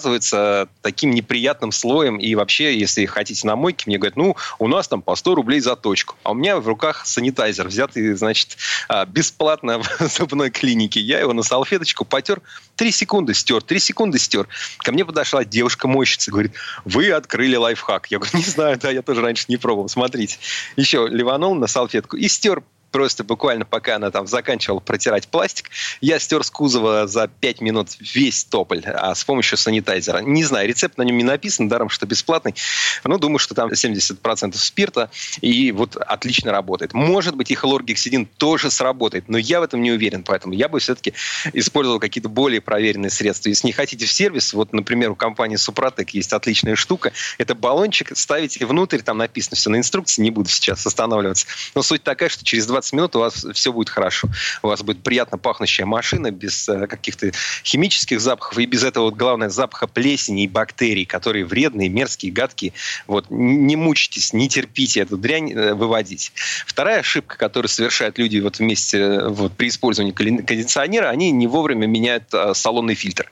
[0.83, 2.19] таким неприятным слоем.
[2.19, 5.61] И вообще, если хотите на мойке, мне говорят, ну, у нас там по 100 рублей
[5.61, 6.17] за точку.
[6.23, 8.57] А у меня в руках санитайзер взятый, значит,
[8.89, 11.01] а, бесплатно в зубной клинике.
[11.01, 12.41] Я его на салфеточку потер,
[12.77, 14.49] три секунды стер, три секунды стер.
[14.79, 16.53] Ко мне подошла девушка-мойщица, говорит,
[16.85, 18.11] вы открыли лайфхак.
[18.11, 19.89] Я говорю, не знаю, да, я тоже раньше не пробовал.
[19.89, 20.39] Смотрите.
[20.77, 22.63] Еще ливанул на салфетку и стер
[22.95, 25.69] просто буквально пока она там заканчивала протирать пластик,
[26.01, 30.19] я стер с кузова за 5 минут весь тополь а, с помощью санитайзера.
[30.19, 32.55] Не знаю, рецепт на нем не написан, даром, что бесплатный.
[33.03, 36.95] Но думаю, что там 70% спирта, и вот отлично работает.
[36.95, 40.79] Может быть, и хлоргексидин тоже сработает, но я в этом не уверен, поэтому я бы
[40.79, 41.15] все-таки
[41.53, 43.49] использовал какие-то более проверенные средства.
[43.49, 48.17] Если не хотите в сервис, вот, например, у компании Супротек есть отличная штука, это баллончик,
[48.17, 51.49] ставите внутрь, там написано все на инструкции, не буду сейчас останавливаться.
[51.75, 54.29] Но суть такая, что через 20 минут у вас все будет хорошо.
[54.63, 57.33] У вас будет приятно пахнущая машина без э, каких-то
[57.65, 62.73] химических запахов и без этого, вот, главное, запаха плесени и бактерий, которые вредные, мерзкие, гадкие.
[63.07, 66.33] Вот, не мучайтесь, не терпите эту дрянь э, выводить.
[66.67, 71.87] Вторая ошибка, которую совершают люди вот вместе э, вот, при использовании кондиционера, они не вовремя
[71.87, 73.31] меняют салонный фильтр.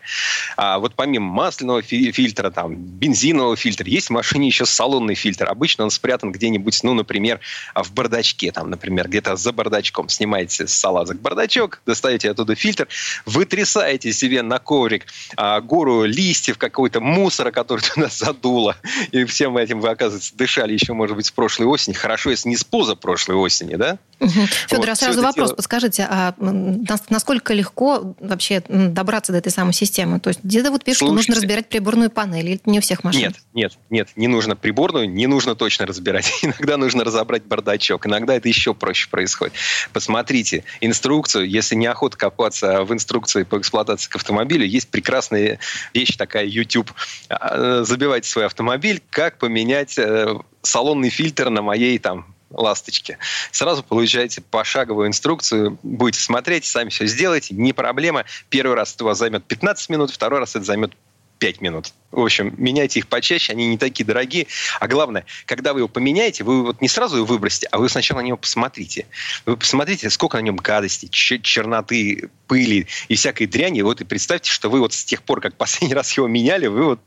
[0.56, 5.48] А вот помимо масляного фи- фильтра, там, бензинового фильтра, есть в машине еще салонный фильтр.
[5.48, 7.40] Обычно он спрятан где-нибудь, ну, например,
[7.74, 10.08] в бардачке, там, например, где-то за бардачком.
[10.08, 12.88] Снимаете с салазок бардачок, достаете оттуда фильтр,
[13.26, 18.76] вытрясаете себе на коврик а, гору листьев, какой-то мусора, который туда задуло.
[19.10, 21.94] И всем этим вы, оказывается, дышали еще, может быть, с прошлой осени.
[21.94, 23.98] Хорошо, если не с позапрошлой осени, да?
[24.20, 25.48] Федор, Вот, а сразу вопрос.
[25.48, 26.34] дело- Подскажите, а
[27.10, 30.20] насколько легко вообще добраться до этой самой системы?
[30.20, 31.40] То есть где-то вот пишут, что нужно Слушайте.
[31.46, 33.22] разбирать приборную панель, или это не у всех машин?
[33.22, 36.30] Нет, нет, нет, не нужно приборную, не нужно точно разбирать.
[36.42, 39.31] Иногда нужно разобрать бардачок, иногда это еще проще происходит.
[39.92, 45.58] Посмотрите инструкцию, если неохота копаться в инструкции по эксплуатации к автомобилю, есть прекрасная
[45.94, 46.92] вещь такая, YouTube.
[47.28, 53.18] А, Забивайте свой автомобиль, как поменять э, салонный фильтр на моей там ласточке.
[53.50, 58.24] Сразу получаете пошаговую инструкцию, будете смотреть, сами все сделаете, не проблема.
[58.48, 60.92] Первый раз это у вас займет 15 минут, второй раз это займет
[61.42, 61.92] 5 минут.
[62.12, 64.46] В общем, меняйте их почаще, они не такие дорогие.
[64.78, 68.20] А главное, когда вы его поменяете, вы вот не сразу его выбросите, а вы сначала
[68.20, 69.06] на него посмотрите.
[69.44, 73.80] Вы посмотрите, сколько на нем гадости, черноты, пыли и всякой дряни.
[73.80, 76.84] Вот и представьте, что вы вот с тех пор, как последний раз его меняли, вы
[76.84, 77.00] вот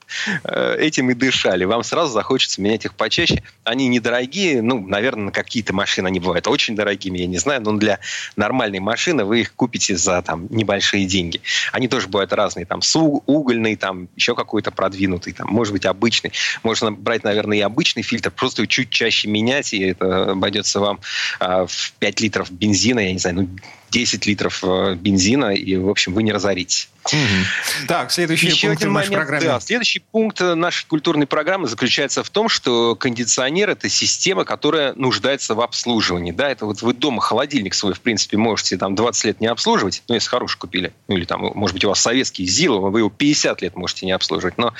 [0.44, 1.66] э, этим и дышали.
[1.66, 3.44] Вам сразу захочется менять их почаще.
[3.64, 7.74] Они недорогие, ну, наверное, на какие-то машины они бывают очень дорогими, я не знаю, но
[7.74, 8.00] для
[8.36, 11.42] нормальной машины вы их купите за там небольшие деньги.
[11.72, 15.86] Они тоже бывают разные, там с у- угольный, там еще какой-то продвинутый, там, может быть,
[15.86, 16.32] обычный.
[16.64, 21.00] Можно брать, наверное, и обычный фильтр, просто чуть чаще менять, и это обойдется вам
[21.40, 23.50] а, в 5 литров бензина, я не знаю, ну,
[23.92, 26.90] 10 литров э, бензина, и, в общем, вы не разоритесь.
[27.12, 27.88] Мгм.
[27.88, 29.46] Так, следующий Еще пункт в один нашей момент, программе.
[29.46, 29.60] да.
[29.60, 35.56] Следующий пункт э, нашей культурной программы заключается в том, что кондиционер– это система, которая нуждается
[35.56, 36.32] в обслуживании.
[36.32, 40.04] Да, это вот вы дома холодильник свой, в принципе, можете там 20 лет не обслуживать,
[40.08, 40.94] ну, если хороший купили.
[41.08, 44.12] Ну, или там, может быть, у вас советский ЗИЛ, вы его 50 лет можете не
[44.12, 44.58] обслуживать.
[44.58, 44.74] Но,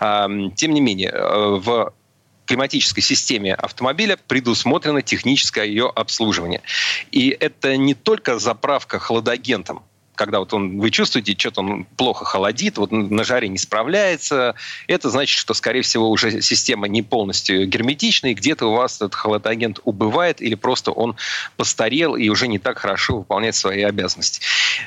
[0.00, 1.92] ам, тем не менее, э, в
[2.46, 6.62] климатической системе автомобиля предусмотрено техническое ее обслуживание.
[7.10, 9.82] И это не только заправка хладагентом,
[10.14, 14.54] когда вот он, вы чувствуете, что-то он плохо холодит, вот на жаре не справляется,
[14.86, 19.14] это значит, что, скорее всего, уже система не полностью герметична, и где-то у вас этот
[19.14, 21.16] холодагент убывает, или просто он
[21.56, 24.40] постарел и уже не так хорошо выполняет свои обязанности.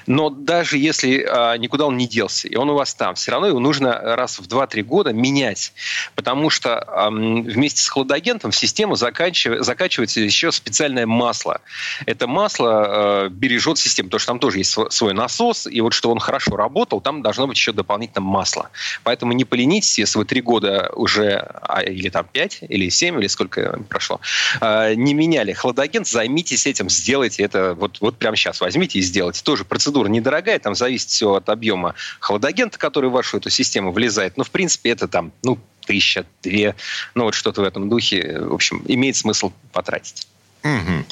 [0.06, 3.48] Но даже если а, никуда он не делся, и он у вас там, все равно
[3.48, 5.74] его нужно раз в 2-3 года менять,
[6.16, 11.62] потому что а, вместе с холодагентом в систему закачив- закачивается еще специальное масло.
[12.06, 15.94] Это масло а, бережет систему, потому что там тоже есть св- свой насос, и вот
[15.94, 18.70] чтобы он хорошо работал, там должно быть еще дополнительно масло.
[19.04, 23.28] Поэтому не поленитесь, если вы три года уже, а, или там пять, или семь, или
[23.28, 24.22] сколько прошло,
[24.62, 29.44] а, не меняли хладагент, займитесь этим, сделайте это вот, вот прямо сейчас, возьмите и сделайте.
[29.44, 34.38] Тоже процедура недорогая, там зависит все от объема хладагента, который в вашу эту систему влезает.
[34.38, 36.76] Но, в принципе, это там, ну, тысяча, две,
[37.16, 38.40] ну, вот что-то в этом духе.
[38.40, 40.28] В общем, имеет смысл потратить.
[40.68, 41.06] Мгм.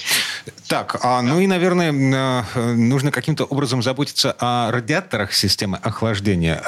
[0.68, 6.62] Так, а, ну и, наверное, э, нужно каким-то образом заботиться о радиаторах системы охлаждения.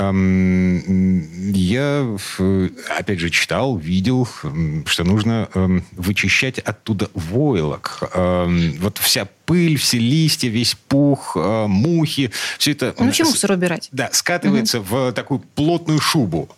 [1.53, 2.17] Я,
[2.97, 4.27] опять же, читал, видел,
[4.85, 5.49] что нужно
[5.91, 8.09] вычищать оттуда войлок.
[8.13, 12.93] Вот вся пыль, все листья, весь пух, э, мухи, все это...
[12.99, 13.87] Ну, чем мусор убирать?
[13.91, 16.49] Да, скатывается в такую плотную шубу.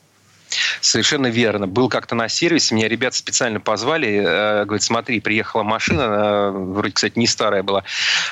[0.81, 1.67] Совершенно верно.
[1.67, 6.93] Был как-то на сервисе, меня ребята специально позвали, э, говорят, смотри, приехала машина, э, вроде,
[6.93, 7.83] кстати, не старая была,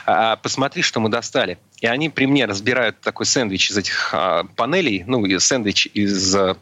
[0.05, 1.57] а, посмотри, что мы достали.
[1.81, 6.55] И они при мне разбирают такой сэндвич из этих а, панелей, ну, сэндвич из э,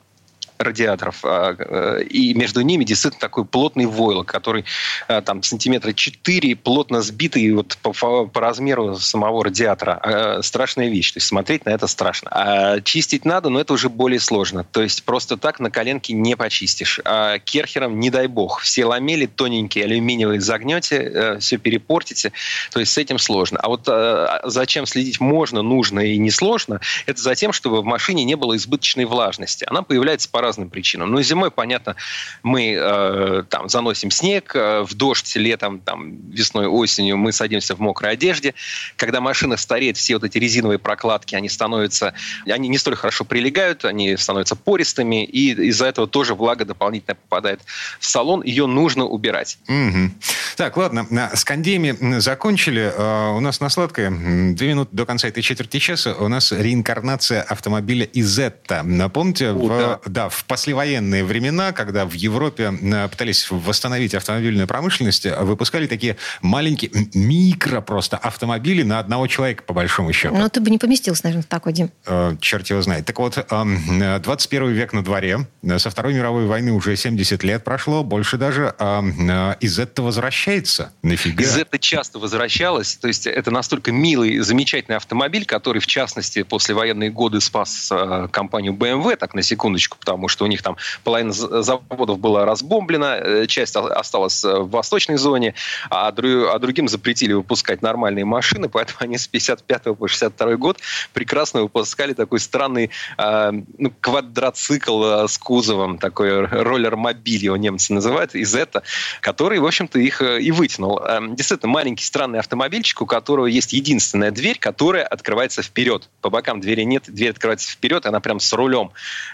[0.57, 4.65] радиаторов, а, э, и между ними действительно такой плотный войлок, который
[5.07, 7.93] э, там сантиметра 4, плотно сбитый вот по,
[8.27, 9.99] по- размеру самого радиатора.
[10.03, 12.29] Э, Страшная вещь, то есть смотреть на это страшно.
[12.31, 14.63] А чистить надо, но это уже более сложно.
[14.63, 16.99] То есть просто так на коленке не почистишь.
[17.03, 22.31] А керхером, не дай бог, все ламели тоненькие, алюминиевые загнете, все перепортите,
[22.71, 23.59] то есть с этим сложно.
[23.59, 27.85] А вот э, зачем следить можно, нужно и не сложно, это за тем, чтобы в
[27.85, 29.65] машине не было избыточной влажности.
[29.69, 31.12] Она появляется по разным причинам.
[31.12, 31.95] Ну, зимой, понятно,
[32.43, 37.79] мы э, там заносим снег, э, в дождь летом, там, весной, осенью мы садимся в
[37.79, 38.53] мокрой одежде.
[38.95, 42.13] Когда машина стареет, все вот эти резиновые прокладки, они становятся,
[42.45, 47.62] они не столь хорошо прилегают, они становятся пористыми, и из-за этого тоже влага дополнительно попадает
[47.99, 49.58] в салон, ее нужно убирать.
[49.67, 50.13] Мгм.
[50.55, 52.93] Так, ладно, а, с кондеями закончили.
[52.95, 54.10] А, У нас на сладкое.
[54.53, 58.84] Две минуты до конца этой четверти часа у нас реинкарнация автомобиля Изетта.
[58.84, 59.99] Напомните, в, да.
[60.05, 66.91] да, в послевоенные времена, когда в Европе м, пытались восстановить автомобильную промышленность, выпускали такие маленькие,
[67.13, 70.36] микро просто автомобили на одного человека, по большому счету.
[70.36, 71.91] Ну, ты бы не поместился, наверное, в такой, Дим.
[72.06, 73.06] Э, черт его знает.
[73.06, 75.48] Так вот, эм, э, 21 век на дворе.
[75.63, 78.76] Э, Со Второй мировой войны уже 70 лет прошло, больше даже.
[78.80, 80.91] Эм, э, Из этого возвращается.
[81.02, 81.43] Нафига?
[81.43, 82.95] Из это часто возвращалось.
[82.95, 88.28] То есть это настолько милый, замечательный автомобиль, который, в частности, после военные годы спас э,
[88.32, 93.47] компанию BMW, так на секундочку, потому что у них там половина заводов была разбомблена, э,
[93.47, 95.53] часть осталась э, в восточной зоне,
[95.89, 100.79] а, дру- а другим запретили выпускать нормальные машины, поэтому они с 55 по 62 год
[101.13, 108.35] прекрасно выпускали такой странный э, ну, квадроцикл э, с кузовом, такой роллер-мобиль его немцы называют,
[108.35, 108.83] из это,
[109.21, 110.99] который, в общем-то, их э, и вытянул.
[110.99, 116.09] Эм, Действительно, маленький странный автомобильчик, у которого есть единственная дверь, которая открывается вперед.
[116.21, 118.91] По бокам двери нет, дверь открывается вперед, она прям с рулем.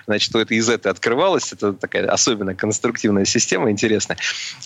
[0.07, 1.53] Значит, это из этой открывалось.
[1.53, 4.17] Это такая особенная конструктивная система, интересная.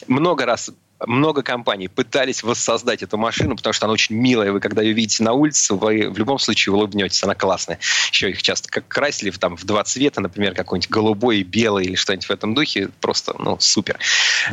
[0.08, 0.72] Много раз
[1.06, 4.52] много компаний пытались воссоздать эту машину, потому что она очень милая.
[4.52, 7.24] Вы, когда ее видите на улице, вы в любом случае улыбнетесь.
[7.24, 7.80] Она классная.
[8.12, 12.26] Еще их часто как красили там, в два цвета, например, какой-нибудь голубой белый или что-нибудь
[12.26, 12.90] в этом духе.
[13.02, 14.00] Просто, ну, супер.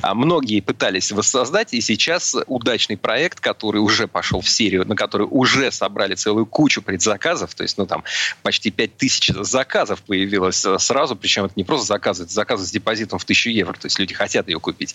[0.02, 5.26] А многие пытались воссоздать, и сейчас удачный проект, который уже пошел в серию, на который
[5.30, 8.02] уже собрали целую кучу предзаказов, то есть, ну, там,
[8.42, 13.18] почти 5000 заказов появилось э, сразу, причем это не просто заказы, это заказы с депозитом
[13.18, 14.94] в 1000 евро, то есть люди хотят ее купить.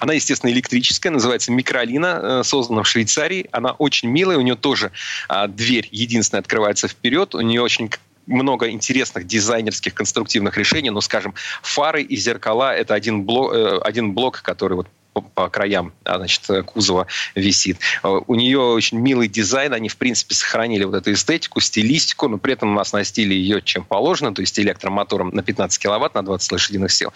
[0.00, 3.46] Она, естественно, электрическая, называется Микролина, э, создана в Швейцарии.
[3.52, 4.90] Она очень милая, у нее тоже
[5.28, 7.90] а, дверь единственная открывается вперед, у нее очень
[8.26, 14.42] много интересных дизайнерских конструктивных решений, но, скажем, фары и зеркала– это один блок, один блок
[14.42, 14.88] который вот
[15.20, 17.78] по- по краям а, значит, э, кузова висит.
[18.02, 22.38] Э, У нее очень милый дизайн, они, в принципе, сохранили вот эту эстетику, стилистику, но
[22.38, 26.92] при этом оснастили ее чем положено, то есть электромотором на 15 киловатт, на 20 лошадиных
[26.92, 27.12] сил.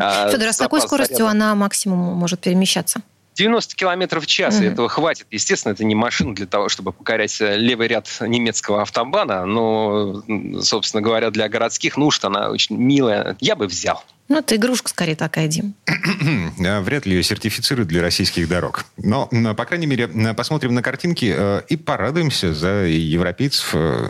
[0.00, 3.00] А, Федор, а с какой скоростью заряда- она максимум может перемещаться?
[3.34, 4.72] 90 километров в час, и Мгм.
[4.72, 5.26] этого хватит.
[5.30, 10.22] Естественно, это не машина для того, чтобы покорять э, левый ряд немецкого автобана, но,
[10.62, 13.36] собственно говоря, для городских нужд она очень милая.
[13.40, 14.02] Я бы взял.
[14.28, 15.74] Ну, это игрушка скорее такая, Дим.
[16.56, 18.84] Вряд ли ее сертифицируют для российских дорог.
[18.96, 23.70] Но, по крайней мере, посмотрим на картинки э, и порадуемся за европейцев.
[23.74, 24.08] э,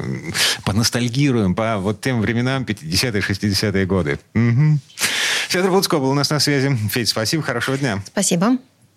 [0.65, 4.19] Поностальгируем по вот тем временам 50-е, 60-е годы.
[4.35, 4.81] Мгм.
[5.49, 6.75] Федор Буцко был у нас на связи.
[6.91, 8.03] Федь, спасибо, хорошего дня.
[8.07, 8.57] Спасибо.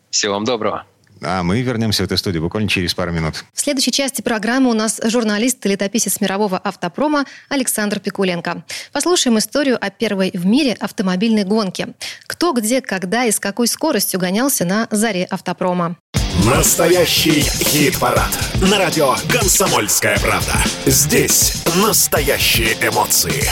[0.09, 0.85] Всего вам доброго.
[1.21, 3.43] А мы вернемся в эту студию буквально через пару минут.
[3.53, 8.63] В следующей части программы у нас журналист и летописец мирового автопрома Александр Пикуленко.
[8.91, 11.89] Послушаем историю о первой в мире автомобильной гонке.
[12.27, 15.97] Кто, где, когда и с какой скоростью гонялся на заре автопрома.
[16.45, 18.29] Настоящий хит-парад.
[18.71, 20.53] На радио «Комсомольская правда».
[20.85, 23.43] Здесь настоящие эмоции.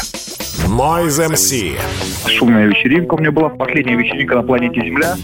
[0.66, 1.78] Noise MC.
[2.30, 5.18] Шумная вечеринка у меня была, последняя вечеринка на планете Земля.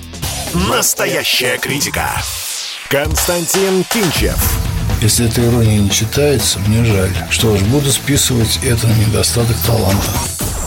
[0.53, 2.11] Настоящая критика.
[2.87, 4.37] Константин Кинчев.
[5.01, 7.09] Если эта ирония не читается, мне жаль.
[7.31, 10.05] Что ж, буду списывать это на недостаток таланта.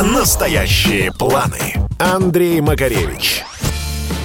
[0.00, 1.74] Настоящие планы.
[2.00, 3.44] Андрей Макаревич.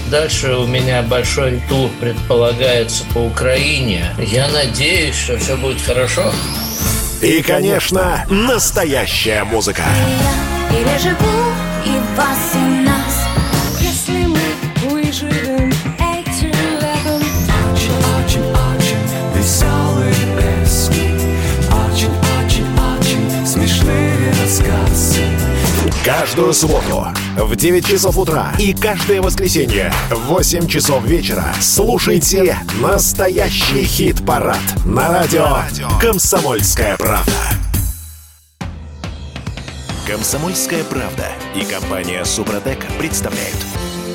[0.09, 4.15] Дальше у меня большой тур предполагается по Украине.
[4.17, 6.33] Я надеюсь, что все будет хорошо.
[7.21, 9.83] И, конечно, настоящая музыка.
[10.71, 11.53] Переживу
[11.85, 12.70] и вас, и
[26.03, 27.05] Каждую субботу
[27.37, 35.09] в 9 часов утра и каждое воскресенье в 8 часов вечера слушайте настоящий хит-парад на
[35.09, 35.57] радио
[36.01, 37.31] «Комсомольская правда».
[40.07, 43.57] «Комсомольская правда» и компания «Супротек» представляют.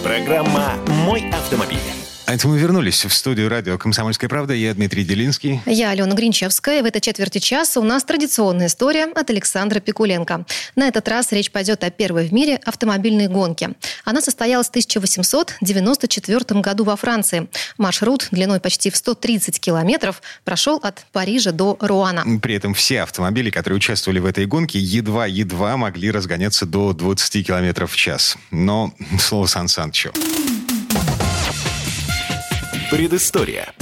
[0.03, 2.05] Программа «Мой автомобиль».
[2.27, 4.53] А это мы вернулись в студию радио «Комсомольская правда».
[4.53, 5.61] Я Дмитрий Делинский.
[5.64, 6.83] Я Алена Гринчевская.
[6.83, 10.45] В этой четверти часа у нас традиционная история от Александра Пикуленко.
[10.74, 13.74] На этот раз речь пойдет о первой в мире автомобильной гонке.
[14.05, 17.47] Она состоялась в 1894 году во Франции.
[17.79, 22.24] Маршрут длиной почти в 130 километров прошел от Парижа до Руана.
[22.41, 27.93] При этом все автомобили, которые участвовали в этой гонке, едва-едва могли разгоняться до 20 километров
[27.93, 28.37] в час.
[28.51, 30.11] Но слово Сан Санычу.
[32.91, 33.74] Предыстория.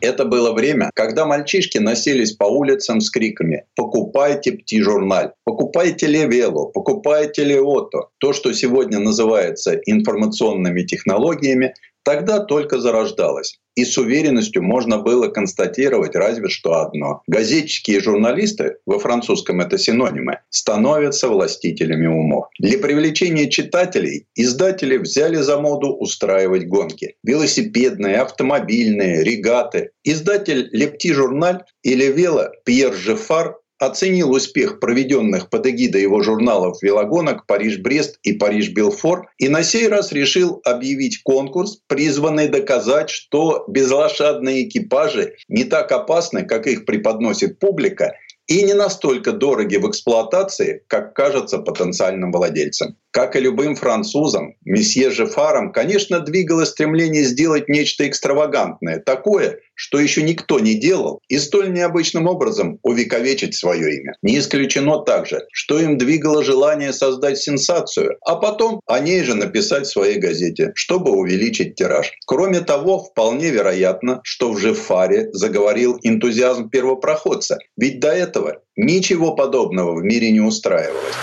[0.00, 7.42] Это было время, когда мальчишки носились по улицам с криками «Покупайте пти-журналь», «Покупайте Левело», «Покупайте
[7.42, 8.10] Леото».
[8.18, 11.74] То, что сегодня называется информационными технологиями,
[12.06, 13.58] тогда только зарождалось.
[13.74, 17.20] И с уверенностью можно было констатировать разве что одно.
[17.26, 22.46] Газетчики и журналисты, во французском это синонимы, становятся властителями умов.
[22.60, 27.16] Для привлечения читателей издатели взяли за моду устраивать гонки.
[27.24, 29.90] Велосипедные, автомобильные, регаты.
[30.04, 37.46] Издатель «Лепти журналь» или «Вело» Пьер Жефар оценил успех проведенных под эгидой его журналов велогонок
[37.46, 45.34] «Париж-Брест» и «Париж-Белфор» и на сей раз решил объявить конкурс, призванный доказать, что безлошадные экипажи
[45.48, 48.14] не так опасны, как их преподносит публика,
[48.46, 52.96] и не настолько дороги в эксплуатации, как кажется потенциальным владельцам.
[53.10, 60.22] Как и любым французам, месье Жефаром, конечно, двигало стремление сделать нечто экстравагантное, такое, что еще
[60.22, 64.14] никто не делал, и столь необычным образом увековечить свое имя.
[64.22, 69.86] Не исключено также, что им двигало желание создать сенсацию, а потом о ней же написать
[69.86, 72.12] в своей газете, чтобы увеличить тираж.
[72.26, 79.94] Кроме того, вполне вероятно, что в Жефаре заговорил энтузиазм первопроходца, ведь до этого ничего подобного
[79.94, 81.14] в мире не устраивалось.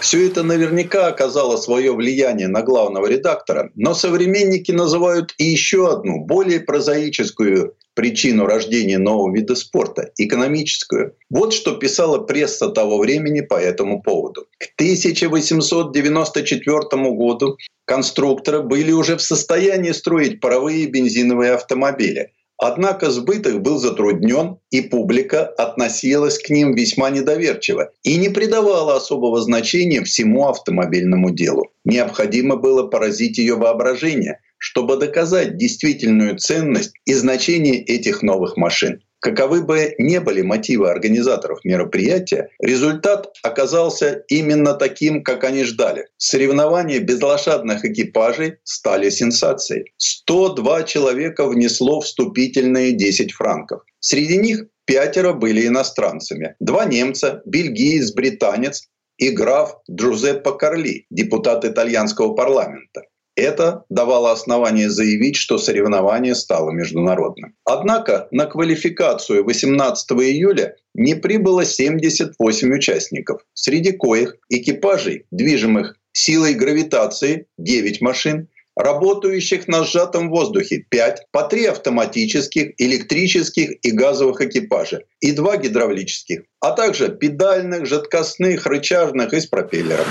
[0.00, 6.24] Все это наверняка оказало свое влияние на главного редактора, но современники называют и еще одну,
[6.24, 11.16] более прозаическую причину рождения нового вида спорта– экономическую.
[11.30, 14.46] Вот что писала пресса того времени по этому поводу.
[14.58, 16.80] К 1894
[17.12, 22.30] году конструкторы были уже в состоянии строить паровые и бензиновые автомобили.
[22.58, 28.96] Однако сбыт их был затруднен, и публика относилась к ним весьма недоверчиво и не придавала
[28.96, 31.70] особого значения всему автомобильному делу.
[31.84, 39.02] Необходимо было поразить ее воображение, чтобы доказать действительную ценность и значение этих новых машин.
[39.20, 46.06] Каковы бы ни были мотивы организаторов мероприятия, результат оказался именно таким, как они ждали.
[46.18, 49.92] Соревнования безлошадных экипажей стали сенсацией.
[49.96, 53.82] 102 человека внесло вступительные 10 франков.
[53.98, 56.54] Среди них пятеро были иностранцами.
[56.60, 63.02] Два немца, бельгиец, британец и граф Джузеппе Карли, депутат итальянского парламента.
[63.38, 67.54] Это давало основание заявить, что соревнование стало международным.
[67.64, 77.46] Однако на квалификацию 18 июля не прибыло 78 участников, среди коих экипажей, движимых силой гравитации
[77.58, 85.30] 9 машин, работающих на сжатом воздухе 5, по 3 автоматических, электрических и газовых экипажа и
[85.30, 90.06] 2 гидравлических, а также педальных, жидкостных, рычажных и с пропеллером.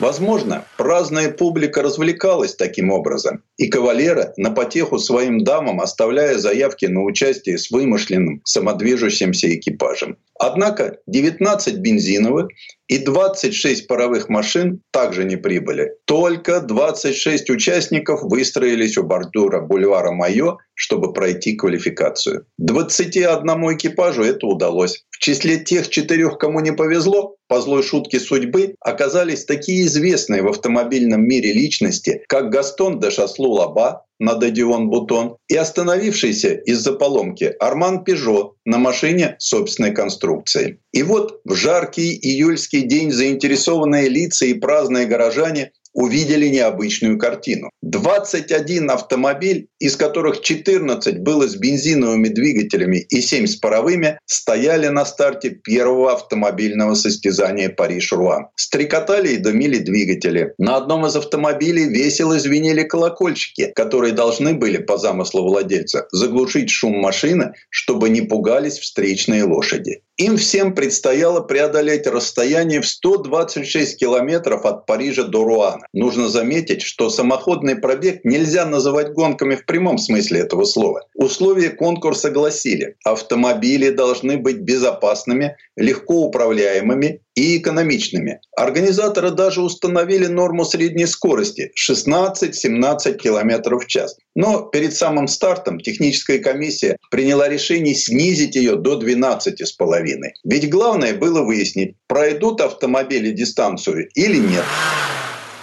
[0.00, 7.02] Возможно, праздная публика развлекалась таким образом, и кавалеры на потеху своим дамам оставляя заявки на
[7.02, 10.16] участие с вымышленным самодвижущимся экипажем.
[10.38, 12.48] Однако 19 бензиновых
[12.88, 15.92] и 26 паровых машин также не прибыли.
[16.06, 22.46] Только 26 участников выстроились у бордюра бульвара Майо, чтобы пройти квалификацию.
[22.58, 25.04] 21 экипажу это удалось.
[25.10, 30.48] В числе тех четырех, кому не повезло, по злой шутке судьбы, оказались такие известные в
[30.48, 37.54] автомобильном мире личности, как Гастон де Шаслу Лаба, на Дадион Бутон и остановившийся из-за поломки
[37.60, 40.80] Арман Пежо на машине собственной конструкции.
[40.92, 47.70] И вот в жаркий июльский день заинтересованные лица и праздные горожане увидели необычную картину.
[47.82, 55.04] 21 автомобиль, из которых 14 было с бензиновыми двигателями и 7 с паровыми, стояли на
[55.04, 58.46] старте первого автомобильного состязания Париж-Руан.
[58.54, 60.54] Стрекотали и дымили двигатели.
[60.56, 66.96] На одном из автомобилей весело звенели колокольчики, которые должны были, по замыслу владельца, заглушить шум
[67.00, 70.02] машины, чтобы не пугались встречные лошади.
[70.18, 75.86] Им всем предстояло преодолеть расстояние в 126 километров от Парижа до Руана.
[75.94, 81.06] Нужно заметить, что самоходный пробег нельзя называть гонками в прямом смысле этого слова.
[81.14, 88.40] Условия конкурса гласили, автомобили должны быть безопасными, легко управляемыми и экономичными.
[88.54, 94.16] Организаторы даже установили норму средней скорости 16-17 км в час.
[94.34, 100.04] Но перед самым стартом техническая комиссия приняла решение снизить ее до 12,5.
[100.44, 104.64] Ведь главное было выяснить, пройдут автомобили дистанцию или нет.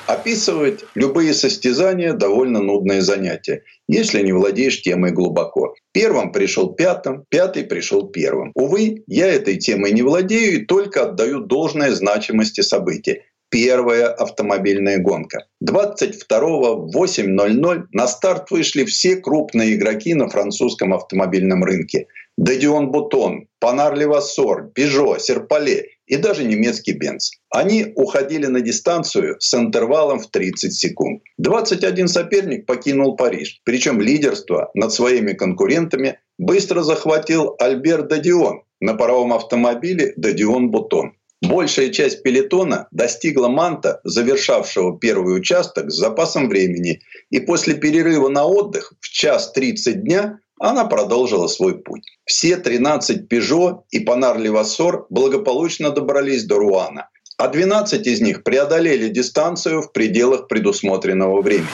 [0.08, 5.74] Описывать любые состязания– довольно нудное занятие, если не владеешь темой глубоко.
[5.94, 8.52] Первым пришел пятым, пятый пришел первым.
[8.54, 13.24] Увы, я этой темой не владею и только отдаю должное значимости событий.
[13.50, 15.46] Первая автомобильная гонка.
[15.62, 22.08] 22 в 8.00 на старт вышли все крупные игроки на французском автомобильном рынке.
[22.38, 27.32] Дедион Бутон, Панар Левассор, Пежо, Серпале и даже немецкий Бенц.
[27.50, 31.24] Они уходили на дистанцию с интервалом в 30 секунд.
[31.38, 33.62] 21 соперник покинул Париж.
[33.64, 41.14] Причем лидерство над своими конкурентами быстро захватил Альбер Дадион на паровом автомобиле Дадион Бутон.
[41.42, 48.46] Большая часть пелетона достигла манта, завершавшего первый участок с запасом времени, и после перерыва на
[48.46, 52.04] отдых в час 30 дня она продолжила свой путь.
[52.26, 59.10] Все 13 «Пежо» и «Панар Левассор» благополучно добрались до Руана, а 12 из них преодолели
[59.10, 61.68] дистанцию в пределах предусмотренного времени.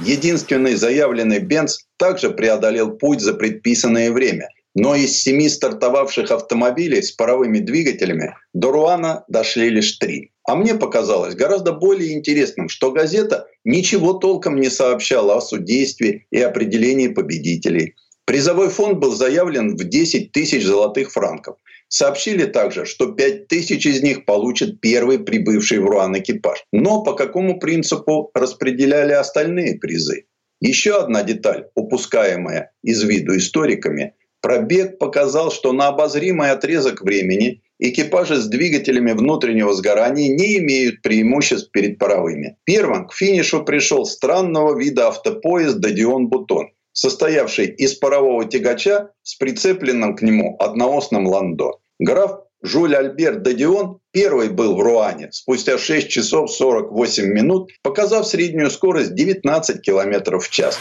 [0.00, 7.12] Единственный заявленный Бенц также преодолел путь за предписанное время– но из семи стартовавших автомобилей с
[7.12, 10.32] паровыми двигателями до Руана дошли лишь три.
[10.44, 16.40] А мне показалось гораздо более интересным, что газета ничего толком не сообщала о судействе и
[16.40, 17.94] определении победителей.
[18.24, 21.56] Призовой фонд был заявлен в 10 тысяч золотых франков.
[21.88, 26.64] Сообщили также, что 5 тысяч из них получит первый прибывший в Руан экипаж.
[26.72, 30.24] Но по какому принципу распределяли остальные призы?
[30.60, 38.36] Еще одна деталь, упускаемая из виду историками– Пробег показал, что на обозримый отрезок времени экипажи
[38.36, 42.56] с двигателями внутреннего сгорания не имеют преимуществ перед паровыми.
[42.64, 50.16] Первым к финишу пришел странного вида автопоезд «Дадион Бутон», состоявший из парового тягача с прицепленным
[50.16, 51.78] к нему одноосным ландо.
[52.00, 58.70] Граф Жюль Альбер Дадион первый был в Руане спустя 6 часов 48 минут, показав среднюю
[58.70, 60.78] скорость 19 км в час.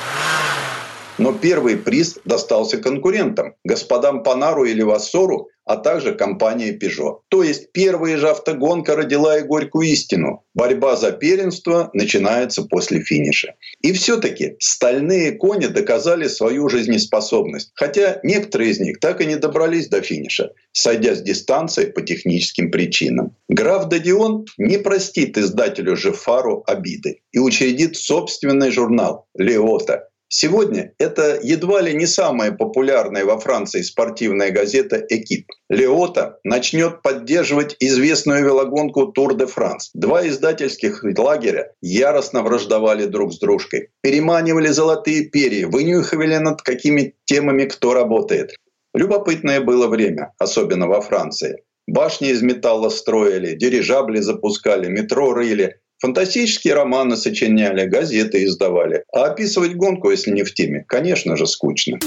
[1.22, 7.20] Но первый приз достался конкурентам, господам Панару или Вассору, а также компании Peugeot.
[7.30, 10.44] То есть первая же автогонка родила и горькую истину.
[10.56, 13.54] Борьба за первенство начинается после финиша.
[13.82, 17.72] И все-таки стальные кони доказали свою жизнеспособность.
[17.76, 22.72] Хотя некоторые из них так и не добрались до финиша, сойдя с дистанции по техническим
[22.72, 23.36] причинам.
[23.48, 31.82] Граф Дадион не простит издателю Жефару обиды и учредит собственный журнал «Леота», Сегодня это едва
[31.82, 35.46] ли не самая популярная во Франции спортивная газета «Экип».
[35.70, 39.90] Леота начнет поддерживать известную велогонку «Тур де Франс».
[39.94, 43.90] Два издательских лагеря яростно враждовали друг с дружкой.
[44.02, 48.56] Переманивали золотые перья, вынюхивали над какими темами кто работает.
[48.94, 51.58] Любопытное было время, особенно во Франции.
[51.88, 55.81] Башни из металла строили, дирижабли запускали, метро рыли.
[56.02, 59.04] Фантастические романы сочиняли, газеты издавали.
[59.14, 62.00] А описывать гонку, если не в теме, конечно же, скучно.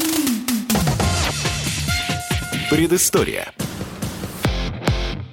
[2.69, 3.53] Предыстория.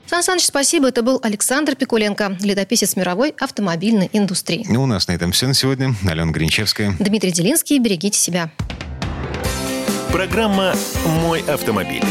[0.05, 0.89] Сан Саныч, спасибо.
[0.89, 4.63] Это был Александр Пикуленко, летописец мировой автомобильной индустрии.
[4.69, 5.95] Ну, у нас на этом все на сегодня.
[6.07, 6.95] Алена Гринчевская.
[6.99, 7.79] Дмитрий Делинский.
[7.79, 8.51] Берегите себя.
[10.11, 10.75] Программа
[11.23, 12.03] «Мой автомобиль».